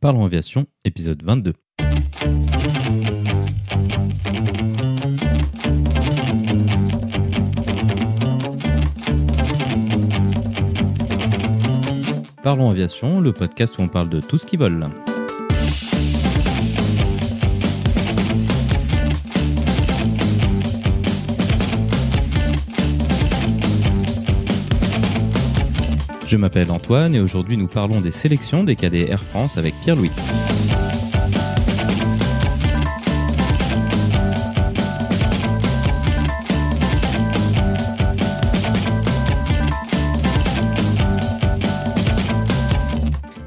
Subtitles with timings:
[0.00, 1.52] Parlons Aviation, épisode 22.
[12.42, 14.86] Parlons Aviation, le podcast où on parle de tout ce qui vole.
[26.30, 30.12] Je m'appelle Antoine et aujourd'hui nous parlons des sélections des cadets Air France avec Pierre-Louis.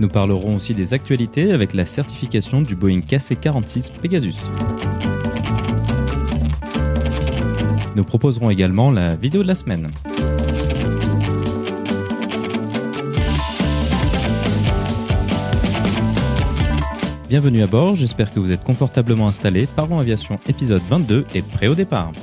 [0.02, 4.36] Nous parlerons aussi des actualités avec la certification du Boeing KC-46 Pegasus.
[7.96, 9.90] Nous proposerons également la vidéo de la semaine.
[17.34, 19.66] Bienvenue à bord, j'espère que vous êtes confortablement installés.
[19.66, 22.14] Parlons Aviation épisode 22 est prêt au départ.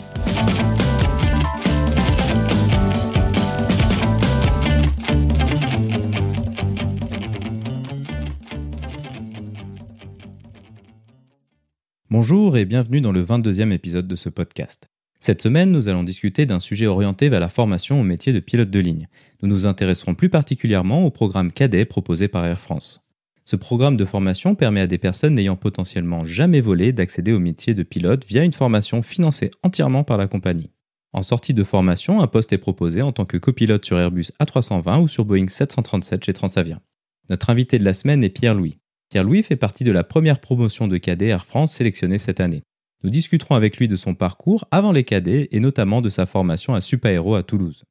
[12.09, 14.89] Bonjour et bienvenue dans le 22e épisode de ce podcast.
[15.19, 18.71] Cette semaine, nous allons discuter d'un sujet orienté vers la formation au métier de pilote
[18.71, 19.09] de ligne.
[19.43, 23.10] Nous nous intéresserons plus particulièrement au programme cadet proposé par Air France.
[23.45, 27.75] Ce programme de formation permet à des personnes n'ayant potentiellement jamais volé d'accéder au métier
[27.75, 30.71] de pilote via une formation financée entièrement par la compagnie.
[31.13, 35.03] En sortie de formation, un poste est proposé en tant que copilote sur Airbus A320
[35.03, 36.81] ou sur Boeing 737 chez Transavia.
[37.29, 38.79] Notre invité de la semaine est Pierre-Louis.
[39.11, 42.63] Pierre-Louis fait partie de la première promotion de cadet Air France sélectionnée cette année.
[43.03, 46.75] Nous discuterons avec lui de son parcours avant les cadets et notamment de sa formation
[46.75, 47.83] à Supaéro à Toulouse.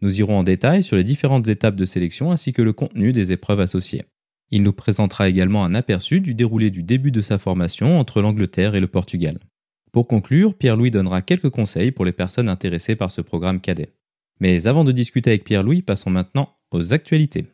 [0.00, 3.32] Nous irons en détail sur les différentes étapes de sélection ainsi que le contenu des
[3.32, 4.04] épreuves associées.
[4.54, 8.74] Il nous présentera également un aperçu du déroulé du début de sa formation entre l'Angleterre
[8.74, 9.38] et le Portugal.
[9.92, 13.94] Pour conclure, Pierre-Louis donnera quelques conseils pour les personnes intéressées par ce programme cadet.
[14.40, 17.46] Mais avant de discuter avec Pierre-Louis, passons maintenant aux actualités.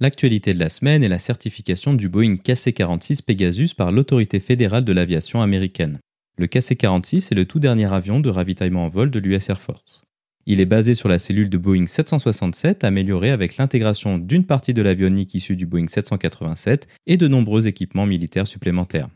[0.00, 4.94] L'actualité de la semaine est la certification du Boeing KC-46 Pegasus par l'autorité fédérale de
[4.94, 5.98] l'aviation américaine.
[6.38, 10.02] Le KC-46 est le tout dernier avion de ravitaillement en vol de l'US Air Force.
[10.44, 14.82] Il est basé sur la cellule de Boeing 767 améliorée avec l'intégration d'une partie de
[14.82, 19.08] l'avionique issue du Boeing 787 et de nombreux équipements militaires supplémentaires.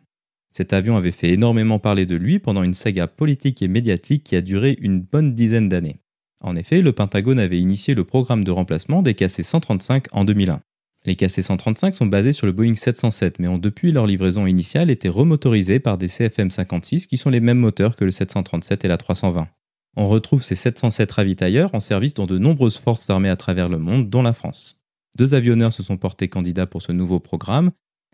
[0.53, 4.37] Cet avion avait fait énormément parler de lui pendant une saga politique et médiatique qui
[4.37, 5.97] a duré une bonne dizaine d'années.
[6.41, 10.61] En effet, le Pentagone avait initié le programme de remplacement des KC-135 en 2001.
[11.07, 15.09] Les KC-135 sont basés sur le Boeing 707 mais ont depuis leur livraison initiale été
[15.09, 19.49] remotorisés par des CFM56 qui sont les mêmes moteurs que le 737 et la 320.
[19.97, 23.79] On retrouve ces 707 ravitailleurs en service dans de nombreuses forces armées à travers le
[23.79, 24.83] monde, dont la France.
[25.17, 27.71] Deux avionneurs se sont portés candidats pour ce nouveau programme.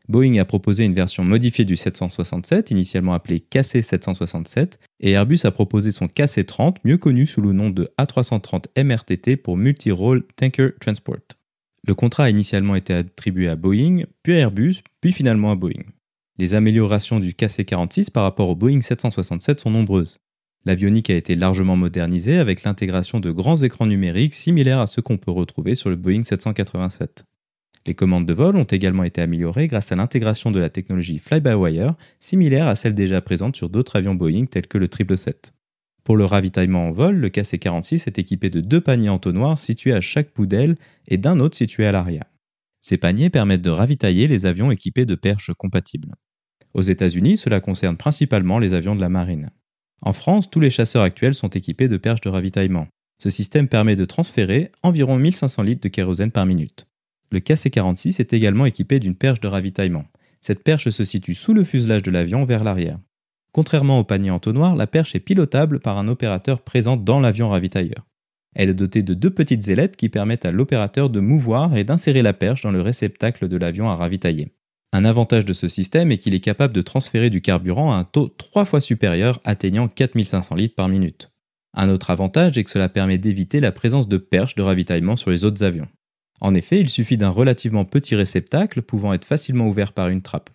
[0.09, 5.91] Boeing a proposé une version modifiée du 767, initialement appelée KC-767, et Airbus a proposé
[5.91, 11.37] son KC-30, mieux connu sous le nom de A330 MRTT pour Multi-Role Tanker Transport.
[11.84, 15.82] Le contrat a initialement été attribué à Boeing, puis à Airbus, puis finalement à Boeing.
[16.38, 20.19] Les améliorations du KC-46 par rapport au Boeing 767 sont nombreuses.
[20.65, 25.19] L'avionique a été largement modernisée avec l'intégration de grands écrans numériques similaires à ceux qu'on
[25.19, 27.25] peut retrouver sur le Boeing 787.
[27.84, 31.97] Les commandes de vol ont également été améliorées grâce à l'intégration de la technologie fly-by-wire,
[32.21, 35.53] similaire à celle déjà présente sur d'autres avions Boeing tels que le 777.
[36.05, 40.00] Pour le ravitaillement en vol, le KC-46 est équipé de deux paniers entonnoirs situés à
[40.00, 40.77] chaque bout d'aile
[41.09, 42.25] et d'un autre situé à l'arrière.
[42.81, 46.15] Ces paniers permettent de ravitailler les avions équipés de perches compatibles.
[46.75, 49.50] Aux États-Unis, cela concerne principalement les avions de la marine.
[50.02, 52.88] En France, tous les chasseurs actuels sont équipés de perches de ravitaillement.
[53.22, 56.86] Ce système permet de transférer environ 1500 litres de kérosène par minute.
[57.30, 60.04] Le KC-46 est également équipé d'une perche de ravitaillement.
[60.40, 62.98] Cette perche se situe sous le fuselage de l'avion vers l'arrière.
[63.52, 68.06] Contrairement au panier entonnoir, la perche est pilotable par un opérateur présent dans l'avion ravitailleur.
[68.54, 72.22] Elle est dotée de deux petites ailettes qui permettent à l'opérateur de mouvoir et d'insérer
[72.22, 74.52] la perche dans le réceptacle de l'avion à ravitailler.
[74.94, 78.05] Un avantage de ce système est qu'il est capable de transférer du carburant à un
[78.05, 81.33] taux trois fois supérieur atteignant 4500 litres par minute.
[81.75, 85.31] Un autre avantage est que cela permet d'éviter la présence de perches de ravitaillement sur
[85.31, 85.89] les autres avions.
[86.43, 90.50] En effet, il suffit d'un relativement petit réceptacle pouvant être facilement ouvert par une trappe.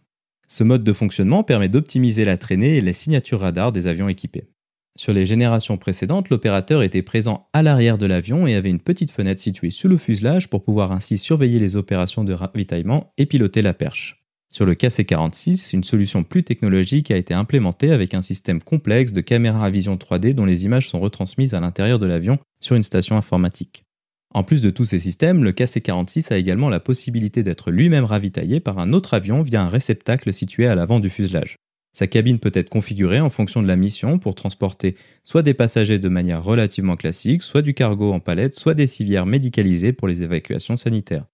[0.48, 4.50] Ce mode de fonctionnement permet d'optimiser la traînée et les signatures radar des avions équipés.
[4.98, 9.12] Sur les générations précédentes, l'opérateur était présent à l'arrière de l'avion et avait une petite
[9.12, 13.62] fenêtre située sous le fuselage pour pouvoir ainsi surveiller les opérations de ravitaillement et piloter
[13.62, 14.27] la perche.
[14.54, 19.22] Sur le KC-46, une solution plus technologique a été implémentée avec un système complexe de
[19.22, 22.84] caméras à vision 3D dont les images sont retransmises à l'intérieur de l'avion sur une
[22.84, 23.84] station informatique.
[24.34, 28.60] En plus de tous ces systèmes, le KC-46 a également la possibilité d'être lui-même ravitaillé
[28.60, 31.58] par un autre avion via un réceptacle situé à l'avant du fuselage.
[31.94, 35.98] Sa cabine peut être configurée en fonction de la mission pour transporter soit des passagers
[35.98, 40.22] de manière relativement classique, soit du cargo en palette, soit des civières médicalisées pour les
[40.22, 41.26] évacuations sanitaires.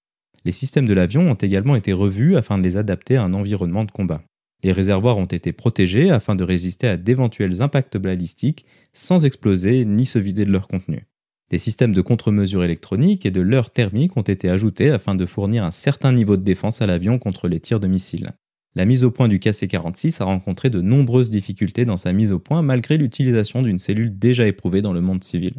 [0.45, 3.85] Les systèmes de l'avion ont également été revus afin de les adapter à un environnement
[3.85, 4.23] de combat.
[4.63, 10.05] Les réservoirs ont été protégés afin de résister à d'éventuels impacts balistiques sans exploser ni
[10.05, 11.05] se vider de leur contenu.
[11.49, 15.63] Des systèmes de contre-mesure électroniques et de leurres thermiques ont été ajoutés afin de fournir
[15.63, 18.31] un certain niveau de défense à l'avion contre les tirs de missiles.
[18.75, 22.39] La mise au point du KC-46 a rencontré de nombreuses difficultés dans sa mise au
[22.39, 25.53] point malgré l'utilisation d'une cellule déjà éprouvée dans le monde civil.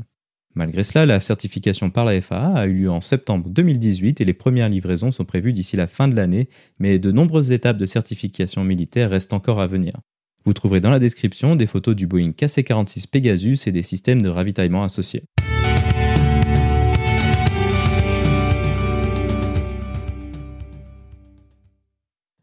[0.56, 4.34] Malgré cela, la certification par la FAA a eu lieu en septembre 2018 et les
[4.34, 6.48] premières livraisons sont prévues d'ici la fin de l'année,
[6.78, 9.98] mais de nombreuses étapes de certification militaire restent encore à venir.
[10.44, 14.28] Vous trouverez dans la description des photos du Boeing KC-46 Pegasus et des systèmes de
[14.28, 15.24] ravitaillement associés.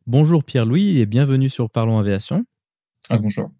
[0.05, 2.43] Bonjour Pierre-Louis et bienvenue sur Parlons Aviation.
[3.09, 3.51] Ah, bonjour.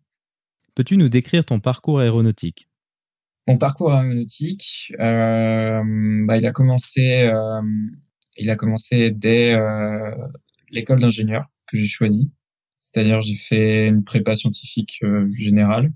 [0.75, 2.68] Peux-tu nous décrire ton parcours aéronautique?
[3.48, 5.82] Mon parcours aéronautique, euh,
[6.26, 7.62] bah, il a commencé, euh,
[8.38, 10.12] il a commencé dès euh,
[10.70, 12.32] l'école d'ingénieur que j'ai choisi.
[12.82, 15.02] C'est-à-dire, j'ai fait une prépa scientifique
[15.38, 15.92] générale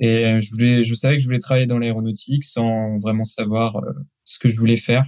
[0.00, 3.80] et je voulais, je savais que je voulais travailler dans l'aéronautique sans vraiment savoir
[4.24, 5.06] ce que je voulais faire,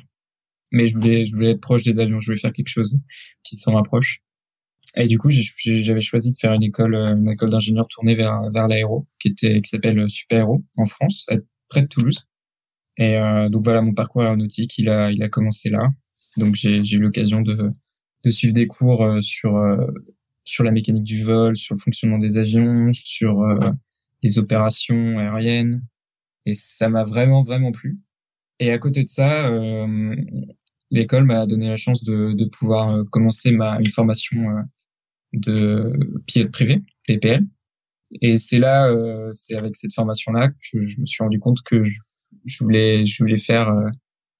[0.72, 2.98] mais je voulais, je voulais être proche des avions, je voulais faire quelque chose
[3.42, 4.22] qui s'en rapproche.
[4.96, 8.66] Et du coup, j'avais choisi de faire une école, une école d'ingénieur tournée vers vers
[8.68, 11.26] l'aéro, qui était, qui s'appelle Super Aéro en France,
[11.68, 12.26] près de Toulouse.
[12.96, 15.88] Et euh, donc voilà, mon parcours aéronautique, il a, il a commencé là.
[16.36, 17.54] Donc j'ai eu l'occasion de,
[18.24, 19.86] de suivre des cours euh, sur euh,
[20.44, 23.46] sur la mécanique du vol, sur le fonctionnement des avions, sur
[24.22, 25.84] les opérations aériennes.
[26.46, 28.00] Et ça m'a vraiment vraiment plu.
[28.58, 29.50] Et à côté de ça,
[30.90, 34.34] l'école m'a donné la chance de, de pouvoir commencer ma une formation
[35.32, 37.46] de pilote privé, PPL,
[38.20, 41.82] et c'est là, euh, c'est avec cette formation-là que je me suis rendu compte que
[42.44, 43.88] je, voulais, je voulais faire, euh,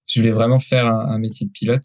[0.07, 1.85] je voulais vraiment faire un, métier de pilote.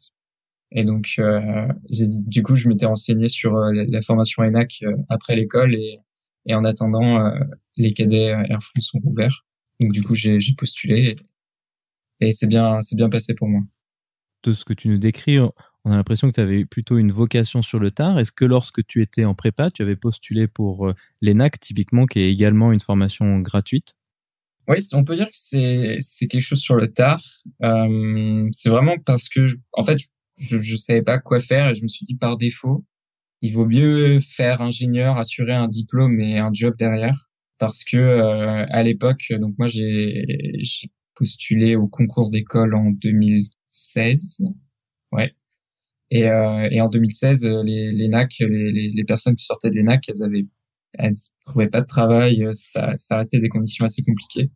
[0.72, 6.00] Et donc, euh, du coup, je m'étais renseigné sur la, formation ENAC après l'école et,
[6.48, 7.31] et en attendant,
[7.78, 9.46] les cadets Air France sont ouverts.
[9.80, 11.16] Donc, du coup, j'ai postulé
[12.19, 13.62] et, et c'est bien, c'est bien passé pour moi.
[14.44, 15.38] De ce que tu nous décris,
[15.86, 18.18] on a l'impression que tu avais plutôt une vocation sur le tard.
[18.20, 22.20] Est-ce que lorsque tu étais en prépa, tu avais postulé pour euh, l'ENAC, typiquement, qui
[22.20, 23.96] est également une formation gratuite?
[24.68, 25.36] Oui, on peut dire que
[26.02, 27.22] c'est, quelque chose sur le tard.
[27.64, 30.00] Euh, c'est vraiment parce que, en fait,
[30.40, 32.84] je ne savais pas quoi faire et je me suis dit par défaut,
[33.42, 37.30] il vaut mieux faire ingénieur, assurer un diplôme et un job derrière.
[37.60, 40.26] Parce que euh, à l'époque, donc moi j'ai,
[40.60, 44.42] j'ai postulé au concours d'école en 2016.
[45.12, 45.34] Ouais.
[46.12, 49.75] Et, euh, et en 2016, euh, les, les NAC, les, les, personnes qui sortaient de
[49.75, 50.46] l'ENAC, elles avaient,
[50.94, 51.13] elles
[51.46, 54.52] trouvaient pas de travail, euh, ça, ça restait des conditions assez compliquées.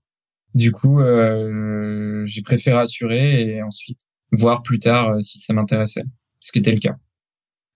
[0.55, 3.99] Du coup, euh, j'ai préféré assurer et ensuite
[4.31, 6.03] voir plus tard si ça m'intéressait,
[6.39, 6.95] ce qui était le cas.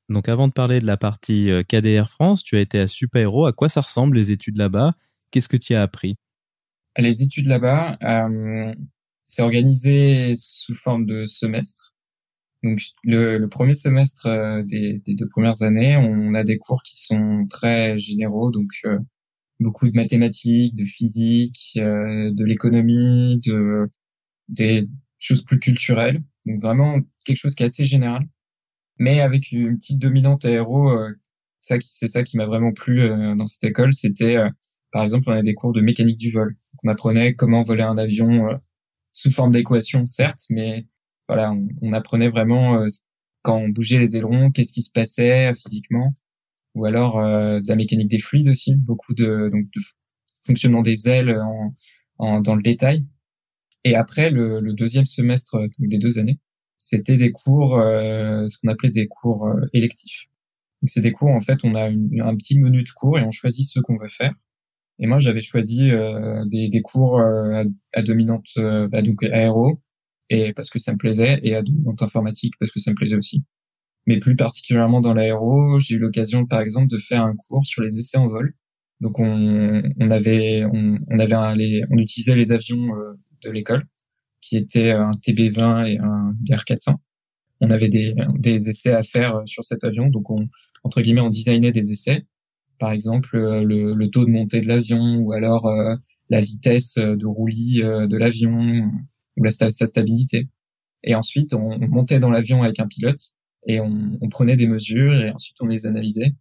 [0.10, 3.54] Donc avant de parler de la partie KDR France, tu as été à Super À
[3.54, 4.94] quoi ça ressemble les études là-bas?
[5.32, 6.16] Qu'est-ce que tu as appris?
[6.98, 8.74] Les études là-bas, euh,
[9.26, 11.93] c'est organisé sous forme de semestre.
[12.64, 16.82] Donc le, le premier semestre euh, des, des, deux premières années, on a des cours
[16.84, 19.00] qui sont très généraux, donc euh,
[19.60, 23.90] beaucoup de mathématiques, de physique, euh, de l'économie, de
[24.50, 24.88] des
[25.20, 26.24] choses plus culturelles.
[26.46, 28.28] Donc vraiment quelque chose qui est assez général,
[29.00, 30.92] mais avec une petite dominante aéro.
[31.60, 33.94] ça, c'est ça qui m'a vraiment plu dans cette école.
[33.94, 34.38] C'était
[34.92, 36.56] par exemple, on a des cours de mécanique du vol.
[36.84, 38.60] On apprenait comment voler un avion
[39.14, 40.88] sous forme d'équation, certes, mais
[41.28, 42.88] voilà, on, apprenait vraiment euh,
[43.44, 46.14] quand on bougeait les ailerons, qu'est-ce qui se passait physiquement,
[46.76, 49.82] ou alors euh, de la mécanique des fluides aussi, beaucoup de donc de
[50.46, 51.40] fonctionnement des ailes
[52.20, 53.06] en, dans le détail.
[53.86, 56.38] Et après le, deuxième semestre des deux années,
[56.78, 60.26] c'était des cours, euh, ce qu'on appelait des cours électifs.
[60.82, 63.32] Donc c'est des cours en fait, on a un petit menu de cours et on
[63.32, 64.34] choisit ce qu'on veut faire.
[65.00, 65.90] Et moi j'avais choisi
[66.50, 69.82] des, des, cours à, dominante bah, donc aéro,
[70.34, 73.18] et parce que ça me plaisait, et à dominante informatique parce que ça me plaisait
[73.18, 73.44] aussi.
[74.08, 77.84] Mais plus particulièrement dans l'aéro, j'ai eu l'occasion, par exemple, de faire un cours sur
[77.84, 78.54] les essais en vol.
[79.00, 83.14] Donc on, on avait, on, on avait un, les, on utilisait les avions euh,
[83.44, 83.86] de l'école,
[84.42, 86.96] qui étaient un TB20 et un DR400.
[87.62, 90.08] on avait des, des essais à faire sur cet avion.
[90.10, 90.48] Donc, on,
[90.84, 92.26] entre guillemets, on designait des essais.
[92.80, 95.72] Par exemple, le, le taux de montée de l'avion ou alors
[96.30, 98.90] la vitesse de roulis de l'avion
[99.38, 100.48] ou la, sa stabilité.
[101.04, 103.20] Et ensuite, on, montait dans l'avion avec un pilote
[103.68, 106.34] et on, on, prenait des mesures et ensuite on les analysait.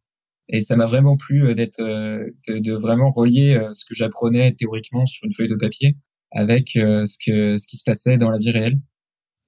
[0.49, 3.95] Et ça m'a vraiment plu euh, d'être, euh, de, de, vraiment relier euh, ce que
[3.95, 5.97] j'apprenais théoriquement sur une feuille de papier
[6.35, 8.81] avec ce que ce qui se passait dans la vie réelle.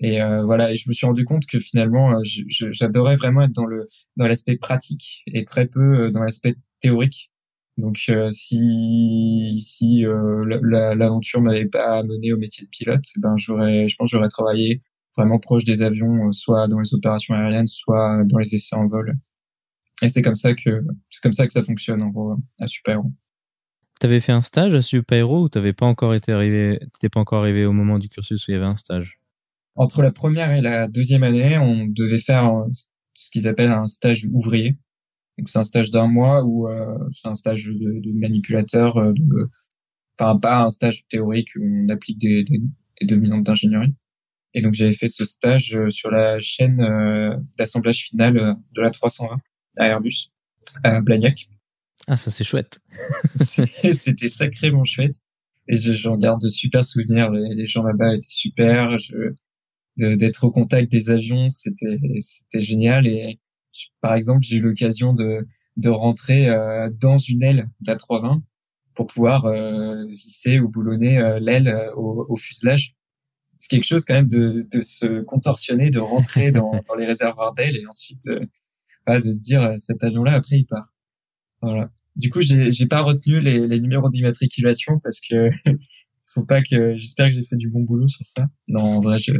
[0.00, 3.86] Et voilà, et je me suis rendu compte que finalement, j'adorais vraiment être dans le
[4.18, 7.30] dans l'aspect pratique et très peu dans l'aspect théorique.
[7.76, 7.98] Donc
[8.32, 14.28] si si l'aventure m'avait pas mené au métier de pilote, ben j'aurais, je pense, j'aurais
[14.28, 14.80] travaillé
[15.16, 19.14] vraiment proche des avions, soit dans les opérations aériennes, soit dans les essais en vol.
[20.02, 22.94] Et c'est comme ça que c'est comme ça que ça fonctionne en gros à Super
[22.94, 23.12] Hero.
[24.00, 27.20] T'avais fait un stage à Super Hero ou t'avais pas encore été arrivé, t'étais pas
[27.20, 29.20] encore arrivé au moment du cursus où il y avait un stage?
[29.76, 32.50] Entre la première et la deuxième année, on devait faire
[33.14, 34.76] ce qu'ils appellent un stage ouvrier.
[35.38, 39.12] Donc c'est un stage d'un mois ou euh, c'est un stage de, de manipulateur, euh,
[39.12, 39.50] de,
[40.18, 42.60] enfin pas un stage théorique où on applique des, des,
[43.00, 43.94] des dominantes d'ingénierie.
[44.54, 48.90] Et donc j'avais fait ce stage euh, sur la chaîne euh, d'assemblage final de la
[48.90, 49.38] 320
[49.76, 50.30] à Airbus,
[50.84, 51.48] à Blagnac.
[52.06, 52.80] Ah, ça c'est chouette.
[53.36, 55.16] C'était sacrément chouette.
[55.66, 57.30] Et j'en garde de super souvenirs.
[57.30, 58.96] Les, gens là-bas étaient super.
[59.96, 63.06] d'être au contact des avions, c'était c'était génial.
[63.06, 63.40] Et
[64.00, 68.40] par exemple, j'ai eu l'occasion de de rentrer euh, dans une aile d'A320
[68.94, 72.94] pour pouvoir euh, visser ou boulonner euh, l'aile au, au, fuselage.
[73.56, 77.54] C'est quelque chose quand même de, de se contorsionner, de rentrer dans, dans les réservoirs
[77.54, 80.92] d'aile et ensuite de se dire cet avion-là après il part.
[81.60, 81.90] Voilà.
[82.16, 85.50] Du coup, j'ai j'ai pas retenu les, les numéros d'immatriculation parce que
[86.34, 88.48] faut pas que j'espère que j'ai fait du bon boulot sur ça.
[88.68, 89.32] Non, en vrai, je,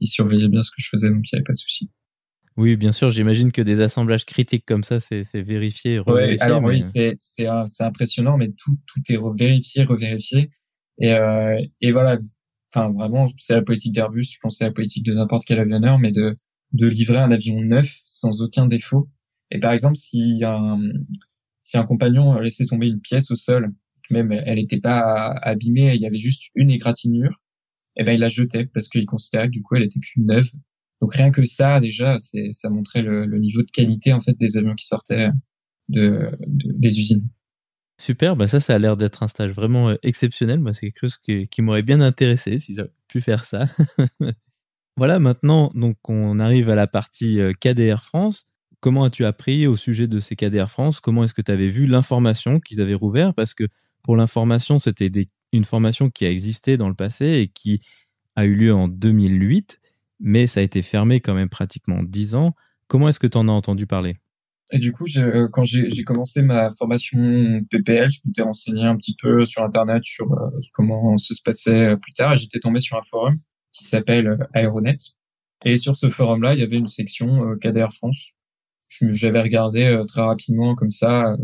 [0.00, 1.90] ils surveillaient bien ce que je faisais, donc il y avait pas de souci.
[2.56, 6.36] Oui, bien sûr, j'imagine que des assemblages critiques comme ça, c'est vérifié, revérifié.
[6.36, 7.48] Ouais, alors oui, c'est c'est
[7.80, 10.50] impressionnant, mais tout tout est vérifié, revérifié.
[11.00, 12.18] Et euh, et voilà,
[12.72, 14.24] enfin vraiment, c'est la politique d'Airbus.
[14.24, 16.34] Je pense c'est la politique de n'importe quel avionneur, mais de
[16.72, 19.08] de livrer un avion neuf sans aucun défaut.
[19.50, 20.78] Et par exemple, si un,
[21.62, 23.72] si un compagnon laissait tomber une pièce au sol,
[24.10, 27.42] même elle n'était pas abîmée, il y avait juste une égratignure,
[27.96, 30.20] et eh ben il la jetait parce qu'il considérait que du coup elle était plus
[30.22, 30.50] neuve.
[31.04, 34.74] Donc rien que ça déjà, ça montrait le, niveau de qualité en fait des avions
[34.74, 35.28] qui sortaient
[35.90, 37.28] de, des usines.
[38.00, 40.60] Super, bah ça, ça a l'air d'être un stage vraiment euh, exceptionnel.
[40.60, 43.66] Moi, c'est quelque chose qui, qui m'aurait bien intéressé si j'avais pu faire ça.
[44.96, 48.46] Voilà, maintenant, donc on arrive à la partie euh, KDR France.
[48.80, 51.00] Comment as-tu appris au sujet de ces KDR France?
[51.00, 53.34] Comment est-ce que tu avais vu l'information qu'ils avaient rouvert?
[53.34, 53.64] Parce que
[54.02, 55.10] pour l'information, c'était
[55.52, 57.82] une formation qui a existé dans le passé et qui
[58.36, 59.80] a eu lieu en 2008,
[60.20, 62.54] mais ça a été fermé quand même pratiquement 10 ans.
[62.88, 64.16] Comment est-ce que tu en as entendu parler?
[64.72, 69.14] Et du coup, euh, quand j'ai commencé ma formation PPL, je m'étais renseigné un petit
[69.20, 72.34] peu sur Internet sur euh, comment ça se passait plus tard.
[72.34, 73.36] J'étais tombé sur un forum
[73.74, 74.96] qui s'appelle euh, Aeronet.
[75.64, 78.32] Et sur ce forum-là, il y avait une section euh, KDR France.
[79.00, 81.36] J'avais regardé euh, très rapidement comme ça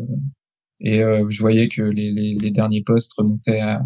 [0.82, 3.82] et je voyais que les, les, derniers posts remontaient à,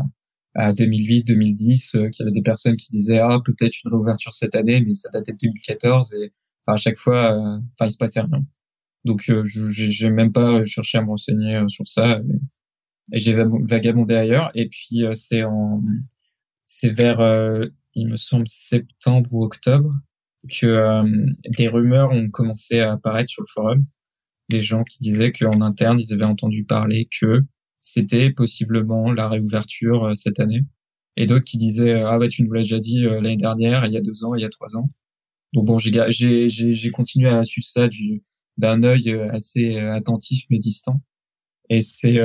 [0.54, 4.54] à 2008, 2010, qu'il y avait des personnes qui disaient ah peut-être une réouverture cette
[4.54, 6.32] année, mais ça datait de 2014 et
[6.66, 7.36] enfin, à chaque fois,
[7.72, 8.44] enfin il se passait rien.
[9.04, 12.20] Donc je j'ai même pas cherché à me renseigner sur ça
[13.12, 14.50] et j'ai vagabondé ailleurs.
[14.54, 15.82] Et puis c'est en
[16.66, 17.20] c'est vers
[17.94, 19.92] il me semble septembre ou octobre,
[20.50, 23.84] que euh, des rumeurs ont commencé à apparaître sur le forum.
[24.50, 27.42] Des gens qui disaient qu'en interne, ils avaient entendu parler que
[27.84, 30.62] c'était possiblement la réouverture euh, cette année.
[31.16, 33.92] Et d'autres qui disaient ah bah tu nous l'as déjà dit euh, l'année dernière, il
[33.92, 34.90] y a deux ans, il y a trois ans.
[35.52, 38.22] Donc bon, j'ai continué à suivre ça du
[38.58, 41.00] d'un œil assez attentif mais distant.
[41.70, 42.18] Et c'est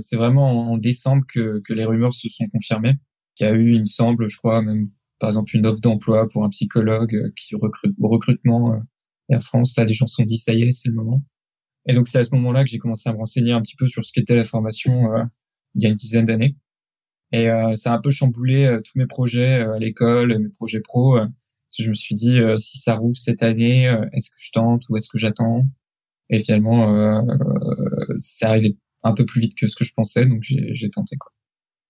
[0.00, 2.94] c'est vraiment en décembre que que les rumeurs se sont confirmées.
[3.34, 6.28] Qu'il y a eu, il me semble, je crois même par exemple une offre d'emploi
[6.28, 8.78] pour un psychologue euh, qui recrute au recrutement euh,
[9.30, 9.74] Air France.
[9.76, 11.22] Là, les gens se sont dit ça y est, c'est le moment.
[11.86, 13.86] Et donc c'est à ce moment-là que j'ai commencé à me renseigner un petit peu
[13.86, 15.24] sur ce qu'était la formation euh,
[15.74, 16.56] il y a une dizaine d'années.
[17.32, 21.18] Et euh, ça a un peu chamboulé tous mes projets à l'école, mes projets pro.
[21.78, 25.08] je me suis dit si ça rouvre cette année, est-ce que je tente ou est-ce
[25.08, 25.66] que j'attends?
[26.30, 27.22] Et finalement,
[28.18, 31.16] c'est arrivé un peu plus vite que ce que je pensais, donc j'ai tenté.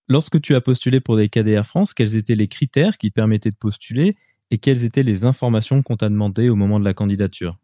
[0.08, 3.56] Lorsque tu as postulé pour des KDR France, quels étaient les critères qui permettaient de
[3.56, 4.16] postuler
[4.50, 7.58] et quelles étaient les informations qu'on t'a demandées au moment de la candidature?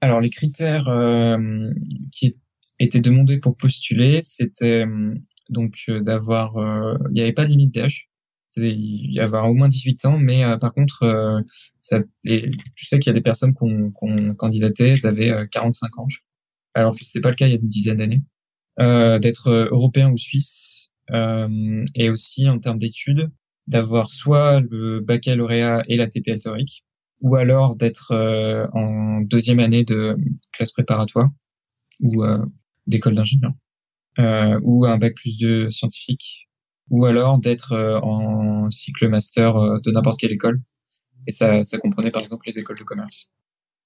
[0.00, 1.70] Alors les critères euh,
[2.12, 2.36] qui
[2.78, 5.14] étaient demandés pour postuler, c'était euh,
[5.48, 6.54] donc euh, d'avoir,
[7.08, 8.10] il n'y avait pas de limite d'âge,
[8.56, 11.44] y avoir au moins 18 ans, mais par contre,
[11.80, 15.98] ça, je sais qu'il y a des personnes qui ont, qui candidaté, elles avaient 45
[15.98, 16.06] ans,
[16.74, 18.22] alors que c'est pas le cas il y a une dizaine d'années.
[18.78, 23.30] d'être européen ou suisse, et aussi en termes d'études,
[23.66, 26.85] d'avoir soit le baccalauréat et la TPL théorique,
[27.20, 30.16] ou alors d'être euh, en deuxième année de
[30.52, 31.30] classe préparatoire
[32.00, 32.44] ou euh,
[32.86, 33.52] d'école d'ingénieur,
[34.18, 36.48] euh, ou un bac plus de scientifique,
[36.90, 40.60] ou alors d'être en cycle master de n'importe quelle école.
[41.26, 43.30] Et ça, ça comprenait par exemple les écoles de commerce.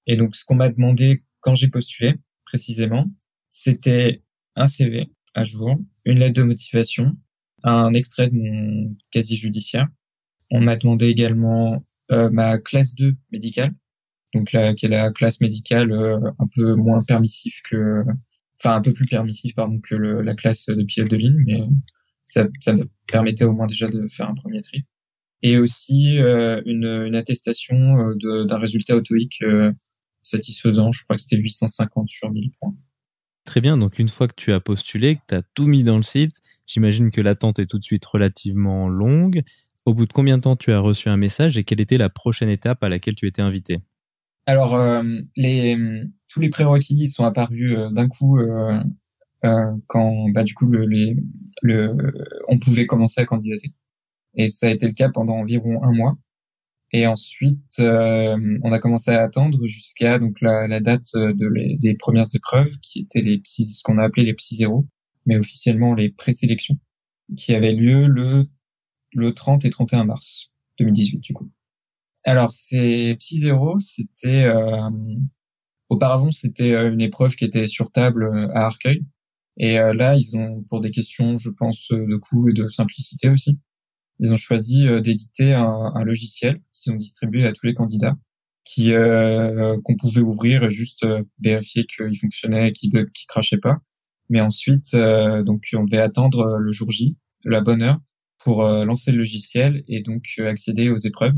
[0.05, 3.07] Et donc ce qu'on m'a demandé quand j'ai postulé précisément,
[3.49, 4.21] c'était
[4.55, 7.15] un CV à jour, une lettre de motivation,
[7.63, 9.87] un extrait de mon casier judiciaire.
[10.49, 11.79] On m'a demandé également euh,
[12.11, 13.73] ma classe 2 médicale,
[14.33, 18.03] donc qui est la classe médicale euh, un peu moins permissive que,
[18.59, 21.61] enfin un peu plus permissive pardon que la classe de pilote de ligne, mais
[22.23, 24.85] ça, me permettait au moins déjà de faire un premier tri.
[25.41, 29.43] Et aussi euh, une, une, attestation d'un résultat autoïque
[30.21, 30.91] satisfaisant.
[30.91, 32.75] Je crois que c'était 850 sur 1000 points.
[33.45, 35.97] Très bien, donc une fois que tu as postulé, que tu as tout mis dans
[35.97, 39.41] le site, j'imagine que l'attente est tout de suite relativement longue.
[39.85, 42.09] Au bout de combien de temps tu as reçu un message et quelle était la
[42.09, 43.79] prochaine étape à laquelle tu étais invité?
[44.45, 45.01] Alors, euh,
[46.27, 48.79] tous les prérequis sont apparus euh, d'un coup euh,
[49.87, 50.71] quand, bah, du coup,
[52.47, 53.73] on pouvait commencer à candidater.
[54.35, 56.17] Et ça a été le cas pendant environ un mois.
[56.93, 62.77] Et ensuite, on a commencé à attendre jusqu'à donc la, date de des premières épreuves,
[62.81, 64.85] qui étaient les ce qu'on a appelé les psy zéro,
[65.25, 66.75] mais officiellement les présélections,
[67.37, 68.45] qui avaient lieu le
[69.13, 71.49] le 30 et 31 mars 2018 du coup.
[72.25, 74.89] Alors c'est Psy Zero, c'était euh,
[75.89, 79.03] auparavant c'était euh, une épreuve qui était sur table euh, à Arcueil
[79.57, 83.59] et là ils ont pour des questions je pense de coût et de simplicité aussi,
[84.19, 88.15] ils ont choisi d'éditer un, logiciel qu'ils ont distribué à tous les candidats
[88.63, 91.05] qui qu'on pouvait ouvrir et juste
[91.43, 93.79] vérifier qu'il fonctionnait, qu'il ne crachait pas.
[94.29, 97.99] Mais ensuite donc on devait attendre le jour J, la bonne heure
[98.43, 101.35] pour euh, lancer le logiciel et donc euh, accéder aux épreuves.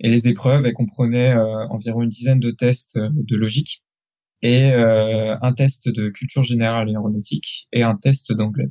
[0.00, 3.84] Et les épreuves, elles comprenaient euh, environ une dizaine de tests de logique
[4.42, 8.70] et un test de culture générale et aéronautique et un test d'anglais.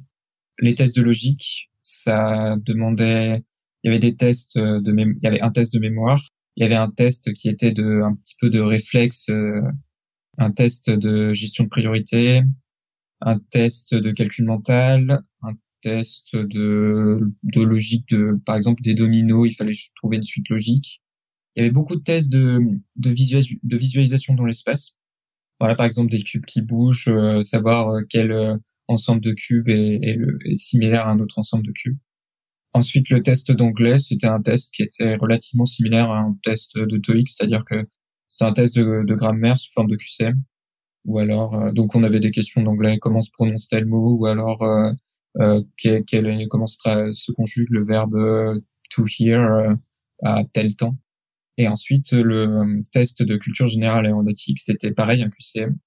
[0.57, 3.43] Les tests de logique, ça demandait,
[3.83, 6.19] il y avait des tests de, il y avait un test de mémoire,
[6.55, 9.29] il y avait un test qui était de un petit peu de réflexe,
[10.39, 12.41] un test de gestion de priorité,
[13.21, 15.21] un test de calcul mental,
[15.81, 21.01] tests de, de logique de, par exemple, des dominos, il fallait trouver une suite logique.
[21.55, 22.59] Il y avait beaucoup de tests de,
[22.95, 23.09] de,
[23.63, 24.95] de visualisation dans l'espace.
[25.59, 28.55] Voilà, par exemple, des cubes qui bougent, euh, savoir euh, quel euh,
[28.87, 31.97] ensemble de cubes est, est, similaire à un autre ensemble de cubes.
[32.73, 36.97] Ensuite, le test d'anglais, c'était un test qui était relativement similaire à un test de
[36.97, 37.87] TOEIC, c'est-à-dire que
[38.27, 40.41] c'était un test de, grammaire sous forme de QCM.
[41.05, 44.61] Ou alors, donc on avait des questions d'anglais, comment se prononce tel mot, ou alors
[45.37, 46.03] euh, quel,
[46.49, 49.73] comment se, conjugue le verbe euh, to hear euh,
[50.23, 50.97] à tel temps.
[51.57, 55.77] Et ensuite, le test de culture générale aéronautique, c'était pareil, un QCM.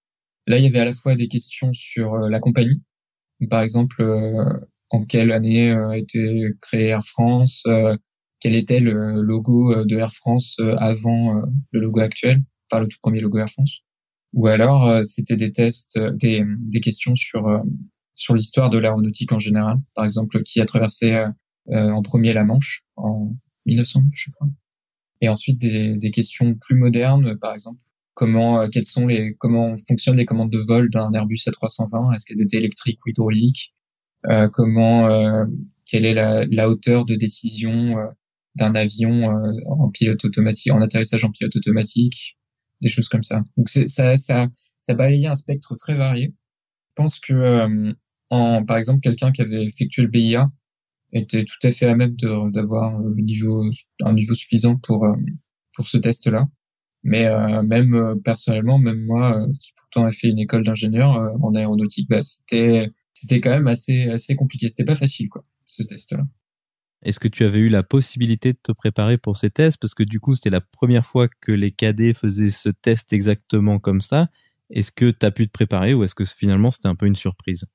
[0.46, 2.82] Là, il y avait à la fois des questions sur la compagnie.
[3.48, 4.04] Par exemple,
[4.90, 7.64] en quelle année a été créé Air France,
[8.40, 13.20] quel était le logo de Air France avant le logo actuel, enfin le tout premier
[13.20, 13.80] logo Air France.
[14.34, 17.62] Ou alors, c'était des tests, des, des questions sur
[18.14, 19.76] sur l'histoire de l'aéronautique en général.
[19.94, 21.28] Par exemple, qui a traversé euh,
[21.70, 23.34] euh, en premier la Manche en
[23.66, 24.48] 1900, je crois.
[25.20, 27.82] Et ensuite des, des questions plus modernes, par exemple,
[28.14, 32.26] comment, euh, quelles sont les, comment fonctionnent les commandes de vol d'un Airbus A320 Est-ce
[32.26, 33.74] qu'elles étaient électriques ou hydrauliques?
[34.30, 35.44] Euh, Comment, euh,
[35.86, 37.96] quelle est la, la, hauteur de décision
[38.54, 39.32] d'un avion
[39.66, 42.38] en pilote automatique, en atterrissage en pilote automatique,
[42.80, 43.42] des choses comme ça.
[43.56, 44.46] Donc ça, ça,
[44.78, 46.34] ça balayait un spectre très varié.
[46.90, 47.94] Je pense que
[48.66, 50.50] par exemple, quelqu'un qui avait effectué le BIA
[51.12, 53.70] était tout à fait à même d'avoir un niveau,
[54.02, 55.14] un niveau suffisant pour, euh,
[55.74, 56.48] pour ce test-là.
[57.04, 61.10] Mais euh, même euh, personnellement, même moi, qui pourtant ai fait une école d'ingénieur
[61.42, 64.68] en aéronautique, bah, c'était c'était quand même assez assez compliqué.
[64.68, 66.24] C'était pas facile, quoi, ce test-là.
[67.02, 69.78] Est-ce que tu avais eu la possibilité de te préparer pour ces tests?
[69.80, 73.80] Parce que du coup, c'était la première fois que les cadets faisaient ce test exactement
[73.80, 74.28] comme ça.
[74.70, 77.16] Est-ce que tu as pu te préparer ou est-ce que finalement c'était un peu une
[77.16, 77.66] surprise?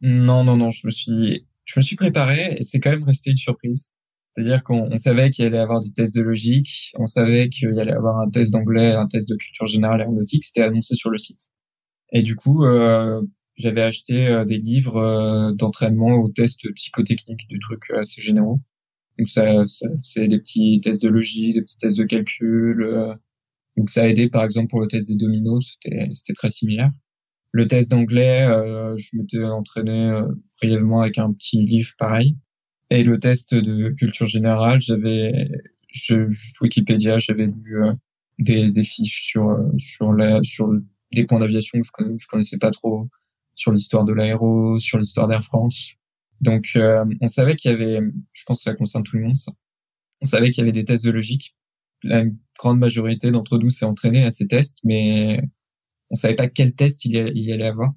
[0.00, 3.30] Non, non, non, je me suis, je me suis préparé et c'est quand même resté
[3.30, 3.90] une surprise.
[4.34, 7.92] C'est-à-dire qu'on savait qu'il allait avoir des tests de logique, on savait qu'il y allait
[7.92, 11.48] avoir un test d'anglais, un test de culture générale aéronautique, c'était annoncé sur le site.
[12.12, 13.20] Et du coup, euh,
[13.56, 18.60] j'avais acheté euh, des livres euh, d'entraînement aux tests psychotechniques, des trucs assez généraux.
[19.18, 22.82] Donc ça, ça c'est des petits tests de logique, des petits tests de calcul.
[22.82, 23.14] Euh,
[23.76, 26.90] donc ça a aidé par exemple pour le test des dominos, c'était très similaire.
[27.52, 30.26] Le test d'anglais, euh, je m'étais entraîné euh,
[30.60, 32.36] brièvement avec un petit livre pareil.
[32.90, 35.48] Et le test de culture générale, j'avais
[35.90, 36.28] je,
[36.60, 37.92] Wikipédia, j'avais lu euh,
[38.38, 40.70] des, des fiches sur sur la sur
[41.12, 43.08] des points d'aviation que je, je connaissais pas trop,
[43.54, 45.94] sur l'histoire de l'aéro, sur l'histoire d'Air France.
[46.40, 48.00] Donc, euh, on savait qu'il y avait,
[48.32, 49.52] je pense que ça concerne tout le monde, ça.
[50.20, 51.56] On savait qu'il y avait des tests de logique.
[52.02, 52.22] La
[52.58, 55.42] grande majorité d'entre nous s'est entraîné à ces tests, mais
[56.10, 57.92] on savait pas quel test il allait avoir.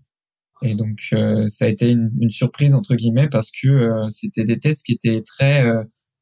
[0.63, 4.43] Et donc, euh, ça a été une, une, surprise entre guillemets parce que euh, c'était
[4.43, 5.63] des tests qui étaient très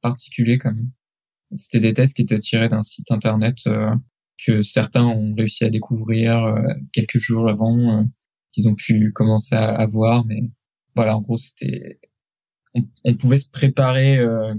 [0.02, 0.90] particuliers quand même.
[1.54, 3.56] C'était des tests qui étaient tirés d'un site internet
[4.46, 6.56] que certains ont réussi à découvrir
[6.94, 8.08] quelques jours avant
[8.52, 10.42] qu'ils ont pu commencer à, à voir, mais
[10.96, 12.00] voilà, en gros, c'était
[12.74, 14.54] on, pouvait se préparer euh,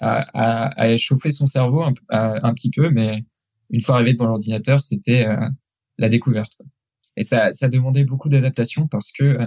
[0.00, 3.20] à, à, à, échauffer son cerveau un, un, petit peu, mais
[3.70, 5.48] une fois arrivé devant l'ordinateur, c'était euh,
[5.98, 6.58] la découverte.
[7.16, 9.46] Et ça, ça demandait beaucoup d'adaptation parce que euh,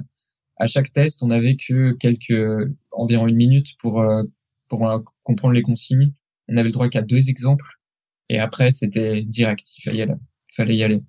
[0.57, 4.03] à chaque test, on n'avait que quelques environ une minute pour
[4.67, 6.13] pour comprendre les consignes.
[6.47, 7.65] On avait le droit qu'à deux exemples
[8.29, 9.67] et après c'était direct.
[9.77, 10.13] Il fallait y aller.
[10.49, 11.03] Il fallait y aller.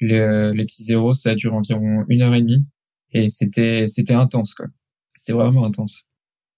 [0.00, 2.66] Le, les petits zéros, ça a duré environ une heure et demie
[3.12, 4.66] et c'était c'était intense quoi.
[5.16, 6.04] C'était vraiment intense.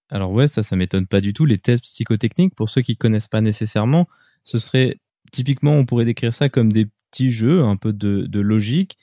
[0.09, 1.45] Alors ouais, ça, ça m'étonne pas du tout.
[1.45, 4.07] Les tests psychotechniques, pour ceux qui connaissent pas nécessairement,
[4.43, 4.97] ce serait
[5.31, 8.97] typiquement, on pourrait décrire ça comme des petits jeux, un peu de, de logique.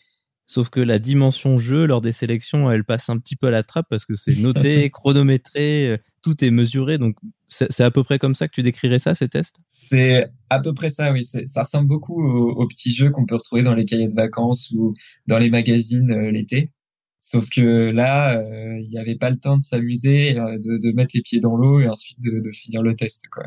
[0.47, 3.63] Sauf que la dimension jeu lors des sélections, elle passe un petit peu à la
[3.63, 6.97] trappe parce que c'est noté, chronométré, euh, tout est mesuré.
[6.97, 7.17] Donc
[7.49, 9.61] c'est à peu près comme ça que tu décrirais ça, ces tests?
[9.69, 11.23] C'est à peu près ça, oui.
[11.23, 14.91] Ça ressemble beaucoup aux, petits jeux qu'on peut retrouver dans les cahiers de vacances ou
[15.27, 16.73] dans les magazines euh, l'été.
[17.19, 20.93] Sauf que là, euh, il n'y avait pas le temps de s'amuser, euh, de, de,
[20.93, 23.45] mettre les pieds dans l'eau et ensuite de, de, finir le test, quoi.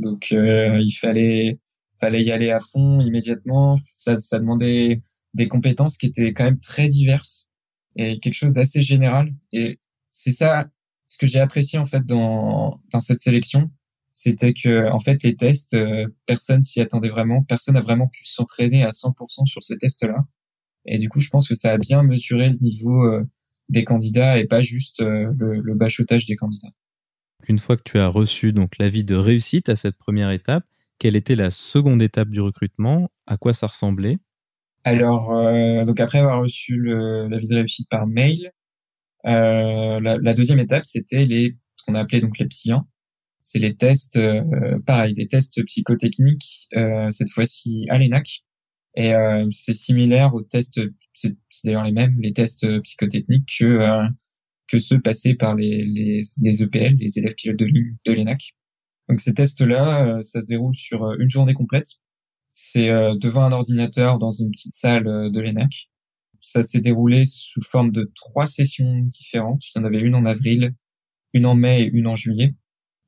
[0.00, 1.60] Donc euh, il fallait
[2.04, 3.76] fallait y aller à fond immédiatement.
[3.94, 5.00] Ça, demandait
[5.34, 7.46] des compétences qui étaient quand même très diverses
[7.96, 9.34] et quelque chose d'assez général.
[9.52, 9.78] Et
[10.10, 10.68] c'est ça
[11.06, 13.70] ce que j'ai apprécié en fait dans dans cette sélection,
[14.12, 15.76] c'était que en fait les tests,
[16.26, 20.24] personne s'y attendait vraiment, personne n'a vraiment pu s'entraîner à 100% sur ces tests-là.
[20.86, 23.24] Et du coup, je pense que ça a bien mesuré le niveau euh,
[23.68, 26.72] des candidats et pas juste euh, le, le bachotage des candidats.
[27.48, 30.64] Une fois que tu as reçu donc l'avis de réussite à cette première étape,
[30.98, 33.10] quelle était la seconde étape du recrutement?
[33.26, 34.18] À quoi ça ressemblait?
[34.84, 38.52] Alors, euh, donc après avoir reçu l'avis de réussite par mail,
[39.26, 42.86] euh, la, la, deuxième étape, c'était les ce qu'on a appelé donc les psyans.
[43.42, 48.44] C'est les tests, euh, pareil, des tests psychotechniques, euh, cette fois-ci à l'ENAC.
[48.96, 50.80] Et euh, c'est similaire aux tests,
[51.12, 54.04] c'est d'ailleurs les mêmes, les tests psychotechniques que euh,
[54.68, 58.54] que ceux passés par les, les, les EPL, les élèves pilotes de ligne de l'ENAC.
[59.08, 61.88] Donc ces tests-là, euh, ça se déroule sur une journée complète.
[62.52, 65.90] C'est devant un ordinateur dans une petite salle de l'ENAC.
[66.38, 69.62] Ça s'est déroulé sous forme de trois sessions différentes.
[69.66, 70.72] Il y en avait une en avril,
[71.32, 72.54] une en mai et une en juillet.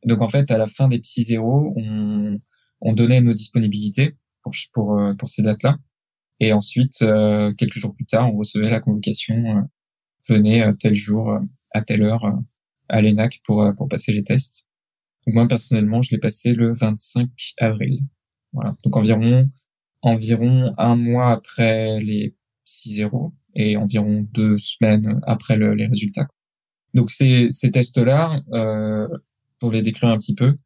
[0.05, 2.39] Donc en fait, à la fin des Psy zéro, on,
[2.81, 5.79] on donnait nos disponibilités pour pour, euh, pour ces dates-là.
[6.41, 9.63] Et ensuite, euh, quelques jours plus tard, on recevait la convocation euh,
[10.29, 11.39] venez tel jour
[11.73, 12.25] à telle heure
[12.89, 14.66] à l'ENAC pour pour passer les tests.
[15.27, 18.01] Moi personnellement, je l'ai passé le 25 avril.
[18.53, 18.77] Voilà.
[18.85, 19.51] Donc environ
[20.03, 22.37] environ un mois après les
[22.67, 26.29] 6-0 et environ deux semaines après le, les résultats.
[26.95, 29.09] Donc ces, ces tests-là, euh,
[29.59, 30.57] pour les décrire un petit peu,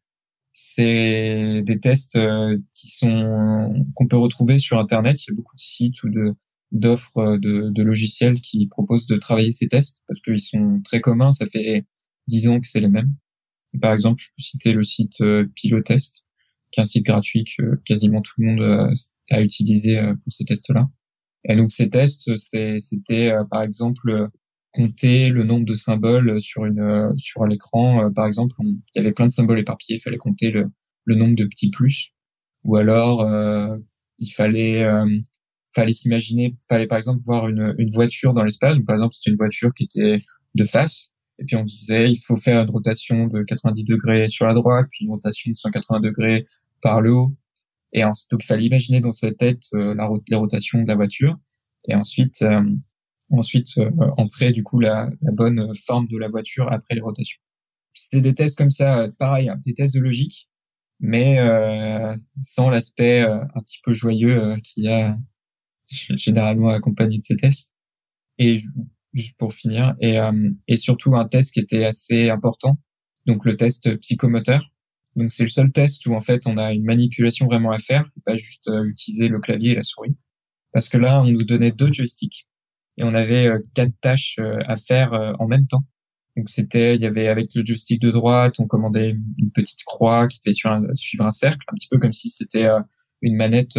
[0.53, 5.25] c'est des tests euh, qui sont qu'on peut retrouver sur internet.
[5.25, 6.35] Il y a beaucoup de sites ou de
[6.73, 11.01] d'offres euh, de, de, logiciels qui proposent de travailler ces tests parce qu'ils sont très
[11.01, 11.33] communs.
[11.33, 11.85] Ça fait
[12.29, 13.15] dix ans que c'est les mêmes.
[13.81, 16.25] Par exemple, je peux citer le site euh, Pilotest,
[16.71, 18.95] qui est un site gratuit que quasiment tout le monde
[19.31, 20.89] a utilisé pour ces tests-là.
[21.49, 24.31] Et donc ces tests, c'était par exemple
[24.73, 28.07] compter le nombre de symboles sur une euh, sur l'écran.
[28.07, 30.71] Euh, par exemple, il y avait plein de symboles éparpillés, il fallait compter le,
[31.07, 32.13] nombre de petits plus.
[32.65, 33.77] Ou alors, euh,
[34.19, 34.87] il fallait
[35.73, 38.77] fallait s'imaginer, fallait par exemple voir une, une voiture dans l'espace.
[38.87, 40.17] Par exemple, c'était une voiture qui était
[40.55, 44.47] de face, et puis on disait il faut faire une rotation de 90 degrés sur
[44.47, 46.45] la droite, puis une rotation de 180 degrés
[46.83, 47.35] par le haut.
[47.93, 51.37] Et ensuite, donc il fallait imaginer dans sa tête la, les rotations de la voiture.
[51.89, 52.45] Et ensuite,
[53.31, 57.41] ensuite euh, entrer du coup la, la, bonne forme de la voiture après les rotations.
[57.95, 60.49] C'était des tests comme ça, pareil, hein, des tests de logique,
[61.01, 65.19] mais euh, sans l'aspect euh, un petit peu joyeux euh, qui a
[65.87, 67.73] généralement accompagné de ces tests.
[68.39, 68.59] Et
[69.13, 70.19] juste pour finir, et,
[70.69, 72.79] et surtout un test qui était assez important,
[73.27, 74.71] donc le test psychomoteur.
[75.17, 78.09] Donc c'est le seul test où en fait on a une manipulation vraiment à faire,
[78.25, 80.17] pas juste euh, utiliser le clavier et la souris.
[80.73, 82.47] Parce que là, on nous donnait deux joysticks
[82.97, 85.83] et on avait euh, quatre tâches euh, à faire en même temps.
[86.37, 90.29] Donc c'était, il y avait avec le joystick de droite, on commandait une petite croix
[90.29, 90.55] qui devait
[90.95, 92.69] suivre un, cercle, un petit peu comme si c'était
[93.21, 93.75] une manette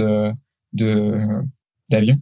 [0.73, 1.17] de
[1.89, 2.17] d'avion.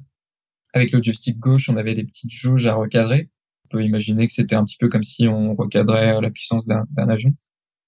[0.73, 3.29] Avec le joystick gauche, on avait des petites jauges à recadrer.
[3.65, 7.09] On peut imaginer que c'était un petit peu comme si on recadrait la puissance d'un
[7.09, 7.33] avion.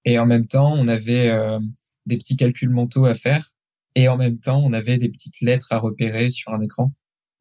[0.05, 1.59] Et en même temps, on avait euh,
[2.05, 3.49] des petits calculs mentaux à faire.
[3.95, 6.93] Et en même temps, on avait des petites lettres à repérer sur un écran.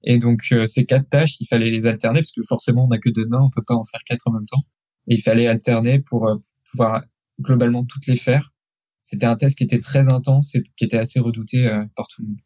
[0.03, 2.99] Et donc, euh, ces quatre tâches, il fallait les alterner parce que forcément, on n'a
[2.99, 4.63] que deux mains, on peut pas en faire quatre en même temps.
[5.09, 6.37] Et il fallait alterner pour, euh,
[6.71, 7.05] pouvoir
[7.41, 8.53] globalement toutes les faire.
[9.03, 12.29] C'était un test qui était très intense et qui était assez redouté par tout le
[12.29, 12.41] monde.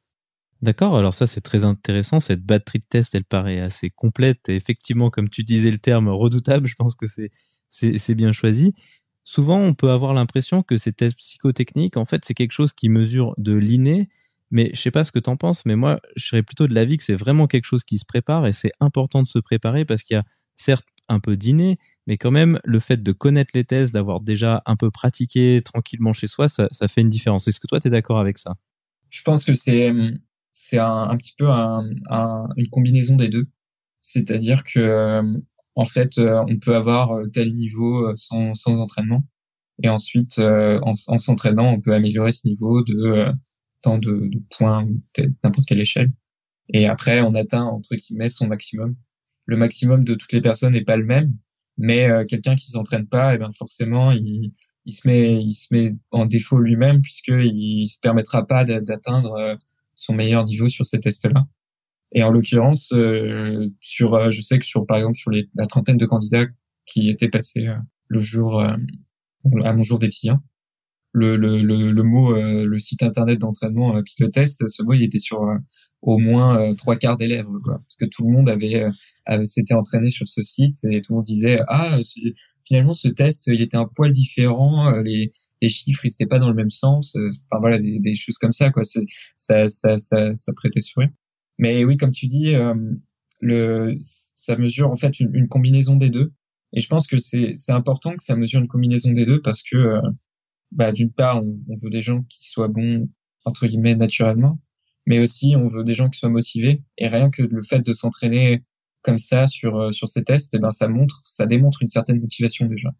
[0.64, 4.56] D'accord, alors ça c'est très intéressant, cette batterie de test elle paraît assez complète et
[4.56, 8.74] effectivement comme tu disais le terme redoutable, je pense que c'est bien choisi
[9.24, 12.88] souvent on peut avoir l'impression que ces tests psychotechniques, en fait, c'est quelque chose qui
[12.88, 14.08] mesure de l'inné.
[14.50, 16.74] Mais je sais pas ce que tu en penses, mais moi, je serais plutôt de
[16.74, 19.84] l'avis que c'est vraiment quelque chose qui se prépare et c'est important de se préparer
[19.84, 20.24] parce qu'il y a
[20.54, 24.62] certes un peu d'inné, mais quand même le fait de connaître les tests, d'avoir déjà
[24.66, 27.48] un peu pratiqué tranquillement chez soi, ça, fait une différence.
[27.48, 28.54] Est-ce que toi, tu es d'accord avec ça?
[29.10, 29.92] Je pense que c'est
[30.54, 33.46] c'est un, petit peu une combinaison des deux.
[34.02, 35.22] C'est-à-dire que euh,
[35.74, 39.24] en fait, euh, on peut avoir euh, tel niveau sans, sans entraînement.
[39.82, 43.32] Et ensuite, en, en s'entraînant, on peut améliorer ce niveau de
[43.82, 44.86] tant de, de points,
[45.42, 46.12] n'importe quelle échelle.
[46.68, 48.94] Et après, on atteint, entre guillemets, son maximum.
[49.46, 51.36] Le maximum de toutes les personnes n'est pas le même,
[51.76, 54.52] mais quelqu'un qui s'entraîne pas, et eh ben forcément, il,
[54.86, 59.56] il se met, il se met en défaut lui-même puisqu'il se permettra pas d'atteindre
[59.94, 61.46] son meilleur niveau sur ces tests-là.
[62.12, 65.96] Et en l'occurrence, euh, sur, euh, je sais que sur, par exemple, sur la trentaine
[65.96, 66.46] de candidats
[66.86, 67.76] qui étaient passés euh,
[68.08, 70.08] le jour à mon jour des
[71.14, 75.18] le, le, le, le mot, le site internet d'entraînement euh, Test, ce mot, il était
[75.18, 75.40] sur
[76.02, 78.86] au moins trois quarts des lèvres, quoi, parce que tout le monde avait,
[79.24, 81.96] avait s'était entraîné sur ce site et tout le monde disait ah
[82.66, 85.30] finalement ce test il était un poil différent, les,
[85.62, 87.16] les chiffres ils étaient pas dans le même sens,
[87.50, 89.00] enfin voilà des, des choses comme ça quoi, ça
[89.38, 91.08] ça ça ça prêtait sourire.
[91.58, 92.74] Mais oui, comme tu dis, euh,
[93.40, 96.26] le, ça mesure en fait une, une, combinaison des deux.
[96.72, 99.76] Et je pense que c'est important que ça mesure une combinaison des deux parce que,
[99.76, 100.00] euh,
[100.74, 103.08] bah, d'une part, on, veut des gens qui soient bons
[103.44, 104.60] entre guillemets naturellement,
[105.06, 106.82] mais aussi on veut des gens qui soient motivés.
[106.98, 108.62] Et rien que le fait de s'entraîner
[109.02, 111.88] comme ça sur euh, sur ces tests, et eh ben ça montre, ça démontre une
[111.88, 112.90] certaine motivation déjà.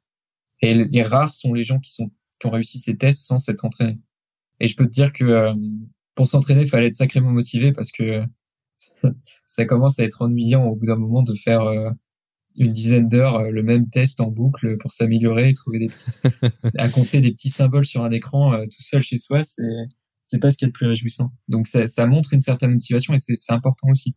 [0.61, 2.11] Et les rares sont les gens qui sont
[2.41, 3.99] qui ont réussi ces tests sans s'être entraînés.
[4.61, 5.53] Et je peux te dire que
[6.15, 8.23] pour s'entraîner, il fallait être sacrément motivé parce que
[9.47, 11.91] ça commence à être ennuyant au bout d'un moment de faire euh,
[12.57, 16.21] une dizaine d'heures euh, le même test en boucle pour s'améliorer, trouver des petites,
[16.79, 19.63] à compter des petits symboles sur un écran euh, tout seul chez soi, c'est
[20.25, 21.33] c'est pas ce qui est le plus réjouissant.
[21.49, 24.15] Donc ça, ça montre une certaine motivation et c'est important aussi.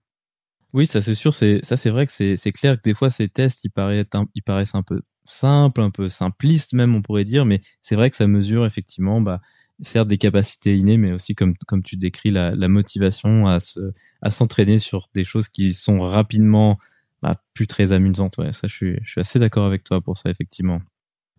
[0.73, 3.30] Oui, ça c'est sûr, c'est ça c'est vrai que c'est clair que des fois ces
[3.30, 7.26] tests ils paraissent un, ils paraissent un peu simples, un peu simplistes même on pourrait
[7.26, 9.41] dire, mais c'est vrai que ça mesure effectivement bah
[9.82, 13.80] certes des capacités innées, mais aussi comme comme tu décris la, la motivation à se
[14.21, 16.78] à s'entraîner sur des choses qui sont rapidement
[17.21, 18.38] bah, plus très amusantes.
[18.38, 20.82] Ouais, ça je suis je suis assez d'accord avec toi pour ça effectivement.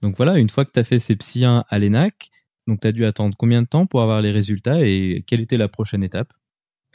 [0.02, 2.30] Donc voilà, une fois que tu as fait ces psy 1 à l'ENAC,
[2.66, 5.56] donc tu as dû attendre combien de temps pour avoir les résultats et quelle était
[5.56, 6.32] la prochaine étape?